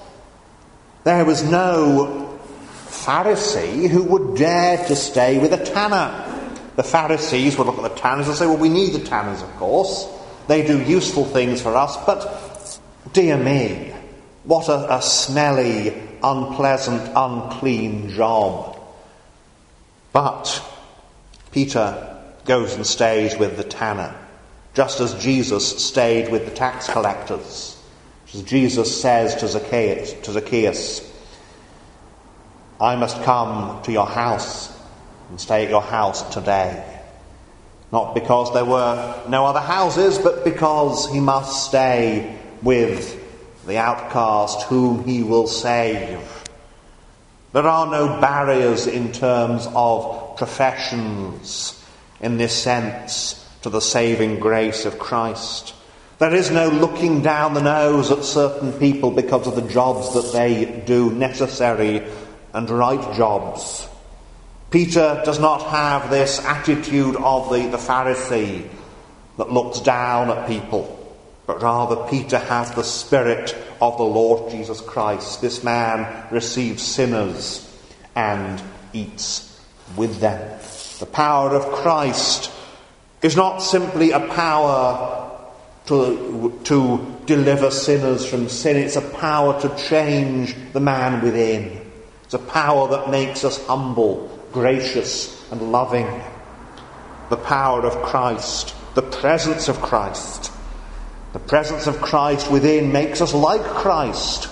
There 1.04 1.26
was 1.26 1.44
no 1.44 2.40
Pharisee 2.88 3.90
who 3.90 4.04
would 4.04 4.38
dare 4.38 4.78
to 4.88 4.96
stay 4.96 5.40
with 5.40 5.54
a 5.54 5.64
tanner. 5.64 6.30
The 6.76 6.84
Pharisees 6.84 7.58
would 7.58 7.68
look 7.68 7.78
at 7.78 7.84
the 7.84 8.02
tanners 8.02 8.28
and 8.28 8.36
say, 8.36 8.46
Well, 8.46 8.58
we 8.58 8.70
need 8.70 8.94
the 8.94 9.06
tanners, 9.06 9.42
of 9.42 9.50
course. 9.58 10.08
They 10.48 10.66
do 10.66 10.82
useful 10.82 11.26
things 11.26 11.62
for 11.62 11.76
us, 11.76 11.98
but 12.06 12.80
dear 13.14 13.38
me, 13.38 13.94
what 14.44 14.68
a, 14.68 14.96
a 14.96 15.02
smelly, 15.02 15.90
unpleasant, 16.22 17.12
unclean 17.16 18.10
job. 18.10 18.73
But 20.14 20.64
Peter 21.52 22.22
goes 22.46 22.76
and 22.76 22.86
stays 22.86 23.36
with 23.38 23.58
the 23.58 23.64
tanner, 23.64 24.16
just 24.76 25.00
as 25.00 25.16
Jesus 25.16 25.84
stayed 25.84 26.32
with 26.32 26.46
the 26.46 26.52
tax 26.52 26.88
collectors. 26.88 27.82
As 28.34 28.44
Jesus 28.44 29.02
says 29.02 29.36
to 29.36 29.48
Zacchaeus, 29.48 30.14
to 30.22 30.32
Zacchaeus, 30.32 31.12
I 32.80 32.96
must 32.96 33.22
come 33.24 33.82
to 33.84 33.92
your 33.92 34.08
house 34.08 34.72
and 35.30 35.42
stay 35.42 35.64
at 35.64 35.70
your 35.70 35.82
house 35.82 36.34
today. 36.34 36.84
Not 37.92 38.14
because 38.14 38.54
there 38.54 38.66
were 38.66 39.24
no 39.28 39.46
other 39.46 39.60
houses, 39.60 40.18
but 40.18 40.44
because 40.44 41.10
he 41.12 41.20
must 41.20 41.68
stay 41.68 42.40
with 42.62 43.20
the 43.68 43.78
outcast 43.78 44.64
whom 44.64 45.06
he 45.06 45.24
will 45.24 45.48
save. 45.48 46.43
There 47.54 47.68
are 47.68 47.86
no 47.86 48.20
barriers 48.20 48.88
in 48.88 49.12
terms 49.12 49.68
of 49.76 50.38
professions 50.38 51.80
in 52.20 52.38
this 52.38 52.52
sense 52.52 53.48
to 53.62 53.70
the 53.70 53.80
saving 53.80 54.40
grace 54.40 54.86
of 54.86 54.98
Christ. 54.98 55.76
There 56.18 56.34
is 56.34 56.50
no 56.50 56.70
looking 56.70 57.22
down 57.22 57.54
the 57.54 57.62
nose 57.62 58.10
at 58.10 58.24
certain 58.24 58.74
people 58.74 59.12
because 59.12 59.46
of 59.46 59.56
the 59.56 59.70
jobs 59.70 60.16
that 60.16 60.34
they 60.34 60.84
do, 60.88 61.12
necessary 61.12 62.04
and 62.54 62.70
right 62.72 63.14
jobs. 63.16 63.88
Peter 64.72 65.22
does 65.24 65.40
not 65.40 65.62
have 65.70 66.10
this 66.10 66.44
attitude 66.44 67.16
of 67.18 67.52
the, 67.52 67.68
the 67.68 67.78
Pharisee 67.78 68.68
that 69.38 69.52
looks 69.52 69.80
down 69.80 70.32
at 70.32 70.48
people, 70.48 71.16
but 71.46 71.62
rather 71.62 72.10
Peter 72.10 72.40
has 72.40 72.72
the 72.72 72.84
spirit 72.84 73.56
of 73.84 73.98
the 73.98 74.04
Lord 74.04 74.50
Jesus 74.50 74.80
Christ. 74.80 75.42
This 75.42 75.62
man 75.62 76.28
receives 76.32 76.82
sinners 76.82 77.70
and 78.16 78.62
eats 78.94 79.60
with 79.98 80.20
them. 80.22 80.40
The 81.00 81.06
power 81.06 81.54
of 81.54 81.66
Christ 81.74 82.50
is 83.22 83.36
not 83.36 83.58
simply 83.60 84.12
a 84.12 84.22
power 84.22 85.32
to, 85.88 86.58
to 86.64 87.06
deliver 87.26 87.70
sinners 87.72 88.26
from 88.26 88.48
sin, 88.48 88.78
it's 88.78 88.96
a 88.96 89.02
power 89.02 89.60
to 89.60 89.76
change 89.76 90.56
the 90.72 90.80
man 90.80 91.22
within. 91.22 91.82
It's 92.24 92.34
a 92.34 92.40
power 92.40 92.88
that 92.88 93.10
makes 93.10 93.44
us 93.44 93.66
humble 93.68 94.30
gracious 94.54 95.52
and 95.52 95.74
loving. 95.74 96.08
The 97.30 97.36
power 97.36 97.86
of 97.86 98.02
Christ, 98.02 98.76
the 98.96 99.02
presence 99.02 99.68
of 99.68 99.82
Christ. 99.82 100.53
The 101.34 101.40
presence 101.40 101.88
of 101.88 102.02
Christ 102.02 102.52
within 102.52 102.92
makes 102.92 103.22
us 103.22 103.34
like 103.34 103.64
Christ. 103.64 104.50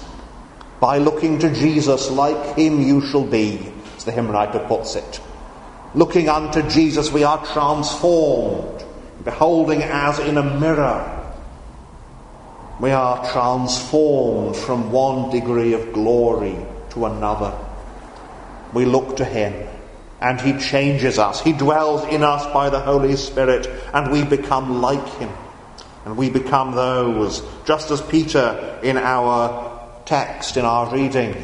By 0.80 0.98
looking 0.98 1.40
to 1.40 1.54
Jesus, 1.54 2.10
like 2.10 2.58
him 2.58 2.82
you 2.82 3.02
shall 3.02 3.24
be, 3.24 3.72
as 3.96 4.04
the 4.04 4.12
hymn 4.12 4.30
writer 4.30 4.60
puts 4.60 4.96
it. 4.96 5.22
Looking 5.94 6.28
unto 6.28 6.68
Jesus, 6.68 7.12
we 7.12 7.24
are 7.24 7.46
transformed, 7.46 8.84
beholding 9.24 9.84
as 9.84 10.18
in 10.20 10.38
a 10.38 10.60
mirror. 10.60 11.34
We 12.80 12.90
are 12.92 13.32
transformed 13.32 14.56
from 14.56 14.92
one 14.92 15.30
degree 15.30 15.74
of 15.74 15.94
glory 15.94 16.58
to 16.92 17.06
another. 17.06 17.56
We 18.74 18.86
look 18.86 19.18
to 19.18 19.26
him 19.26 19.54
and 20.22 20.40
He 20.40 20.58
changes 20.60 21.18
us. 21.18 21.42
He 21.42 21.52
dwells 21.52 22.06
in 22.06 22.24
us 22.24 22.46
by 22.54 22.70
the 22.70 22.80
Holy 22.80 23.16
Spirit, 23.16 23.68
and 23.94 24.12
we 24.12 24.24
become 24.24 24.80
like 24.82 25.06
Him. 25.16 25.32
And 26.06 26.18
we 26.18 26.30
become 26.30 26.74
those, 26.74 27.44
just 27.66 27.92
as 27.92 28.02
Peter 28.02 28.80
in 28.84 28.98
our 28.98 29.90
text, 30.06 30.58
in 30.58 30.66
our 30.66 30.94
reading, 30.94 31.36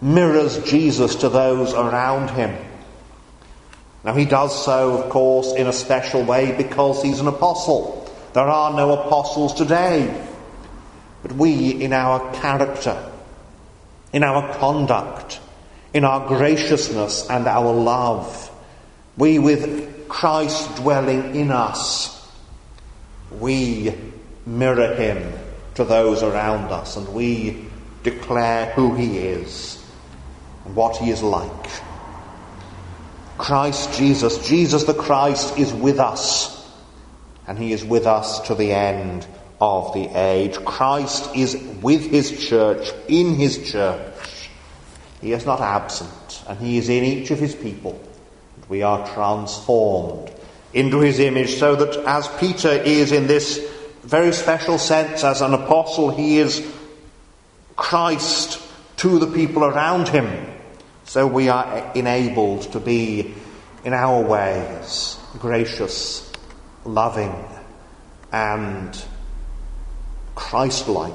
mirrors 0.00 0.62
Jesus 0.64 1.16
to 1.16 1.28
those 1.28 1.74
around 1.74 2.30
him. 2.30 2.56
Now, 4.04 4.14
he 4.14 4.24
does 4.24 4.64
so, 4.64 5.02
of 5.02 5.10
course, 5.10 5.52
in 5.54 5.66
a 5.66 5.72
special 5.72 6.22
way 6.22 6.52
because 6.56 7.02
he's 7.02 7.20
an 7.20 7.26
apostle. 7.26 8.08
There 8.34 8.44
are 8.44 8.72
no 8.72 8.92
apostles 8.92 9.54
today. 9.54 10.24
But 11.22 11.32
we, 11.32 11.70
in 11.82 11.92
our 11.92 12.32
character, 12.34 13.12
in 14.12 14.22
our 14.22 14.54
conduct, 14.58 15.40
in 15.92 16.04
our 16.04 16.28
graciousness 16.28 17.28
and 17.28 17.46
our 17.46 17.72
love. 17.72 18.50
We, 19.16 19.38
with 19.38 20.08
Christ 20.08 20.76
dwelling 20.76 21.34
in 21.34 21.50
us, 21.50 22.15
we 23.30 23.94
mirror 24.44 24.94
him 24.94 25.32
to 25.74 25.84
those 25.84 26.22
around 26.22 26.72
us 26.72 26.96
and 26.96 27.08
we 27.12 27.66
declare 28.02 28.66
who 28.72 28.94
he 28.94 29.18
is 29.18 29.82
and 30.64 30.74
what 30.74 30.96
he 30.96 31.10
is 31.10 31.22
like. 31.22 31.70
Christ 33.38 33.92
Jesus, 33.94 34.48
Jesus 34.48 34.84
the 34.84 34.94
Christ, 34.94 35.58
is 35.58 35.72
with 35.72 35.98
us 35.98 36.52
and 37.46 37.58
he 37.58 37.72
is 37.72 37.84
with 37.84 38.06
us 38.06 38.40
to 38.48 38.54
the 38.54 38.72
end 38.72 39.26
of 39.60 39.92
the 39.94 40.06
age. 40.06 40.56
Christ 40.64 41.34
is 41.34 41.56
with 41.82 42.10
his 42.10 42.48
church, 42.48 42.90
in 43.08 43.34
his 43.34 43.70
church. 43.70 44.14
He 45.20 45.32
is 45.32 45.46
not 45.46 45.60
absent, 45.60 46.44
and 46.48 46.58
He 46.58 46.78
is 46.78 46.88
in 46.88 47.02
each 47.02 47.30
of 47.30 47.38
His 47.38 47.54
people. 47.54 48.00
We 48.68 48.82
are 48.82 49.06
transformed 49.14 50.30
into 50.72 51.00
His 51.00 51.18
image 51.18 51.56
so 51.56 51.76
that 51.76 51.96
as 52.06 52.28
Peter 52.38 52.70
is 52.70 53.12
in 53.12 53.26
this 53.26 53.58
very 54.06 54.32
special 54.32 54.78
sense 54.78 55.24
as 55.24 55.40
an 55.40 55.52
apostle, 55.52 56.10
he 56.10 56.38
is 56.38 56.64
Christ 57.74 58.62
to 58.98 59.18
the 59.18 59.26
people 59.26 59.64
around 59.64 60.08
him. 60.08 60.46
So 61.04 61.26
we 61.26 61.48
are 61.48 61.92
enabled 61.94 62.72
to 62.72 62.80
be, 62.80 63.34
in 63.84 63.92
our 63.92 64.22
ways, 64.22 65.18
gracious, 65.40 66.32
loving, 66.84 67.34
and 68.32 68.96
Christ 70.36 70.88
like 70.88 71.14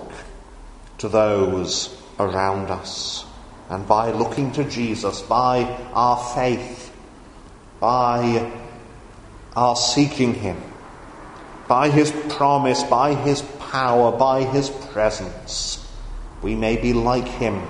to 0.97 1.07
those 1.07 1.97
around 2.19 2.69
us 2.69 3.25
and 3.69 3.87
by 3.87 4.11
looking 4.11 4.51
to 4.51 4.65
Jesus, 4.65 5.21
by 5.21 5.63
our 5.93 6.17
faith, 6.35 6.93
by 7.79 8.51
our 9.55 9.75
seeking 9.75 10.33
Him, 10.33 10.57
by 11.67 11.89
His 11.89 12.11
promise, 12.29 12.83
by 12.83 13.13
His 13.13 13.41
power, 13.59 14.11
by 14.11 14.43
His 14.43 14.69
presence, 14.69 15.87
we 16.41 16.55
may 16.55 16.75
be 16.77 16.93
like 16.93 17.27
Him 17.27 17.61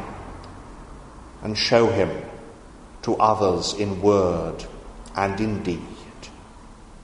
and 1.43 1.57
show 1.57 1.87
Him 1.87 2.09
to 3.03 3.15
others 3.15 3.73
in 3.73 4.01
word 4.01 4.65
and 5.15 5.39
in 5.39 5.63
deed. 5.63 5.81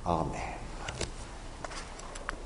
Amen. 0.05 0.46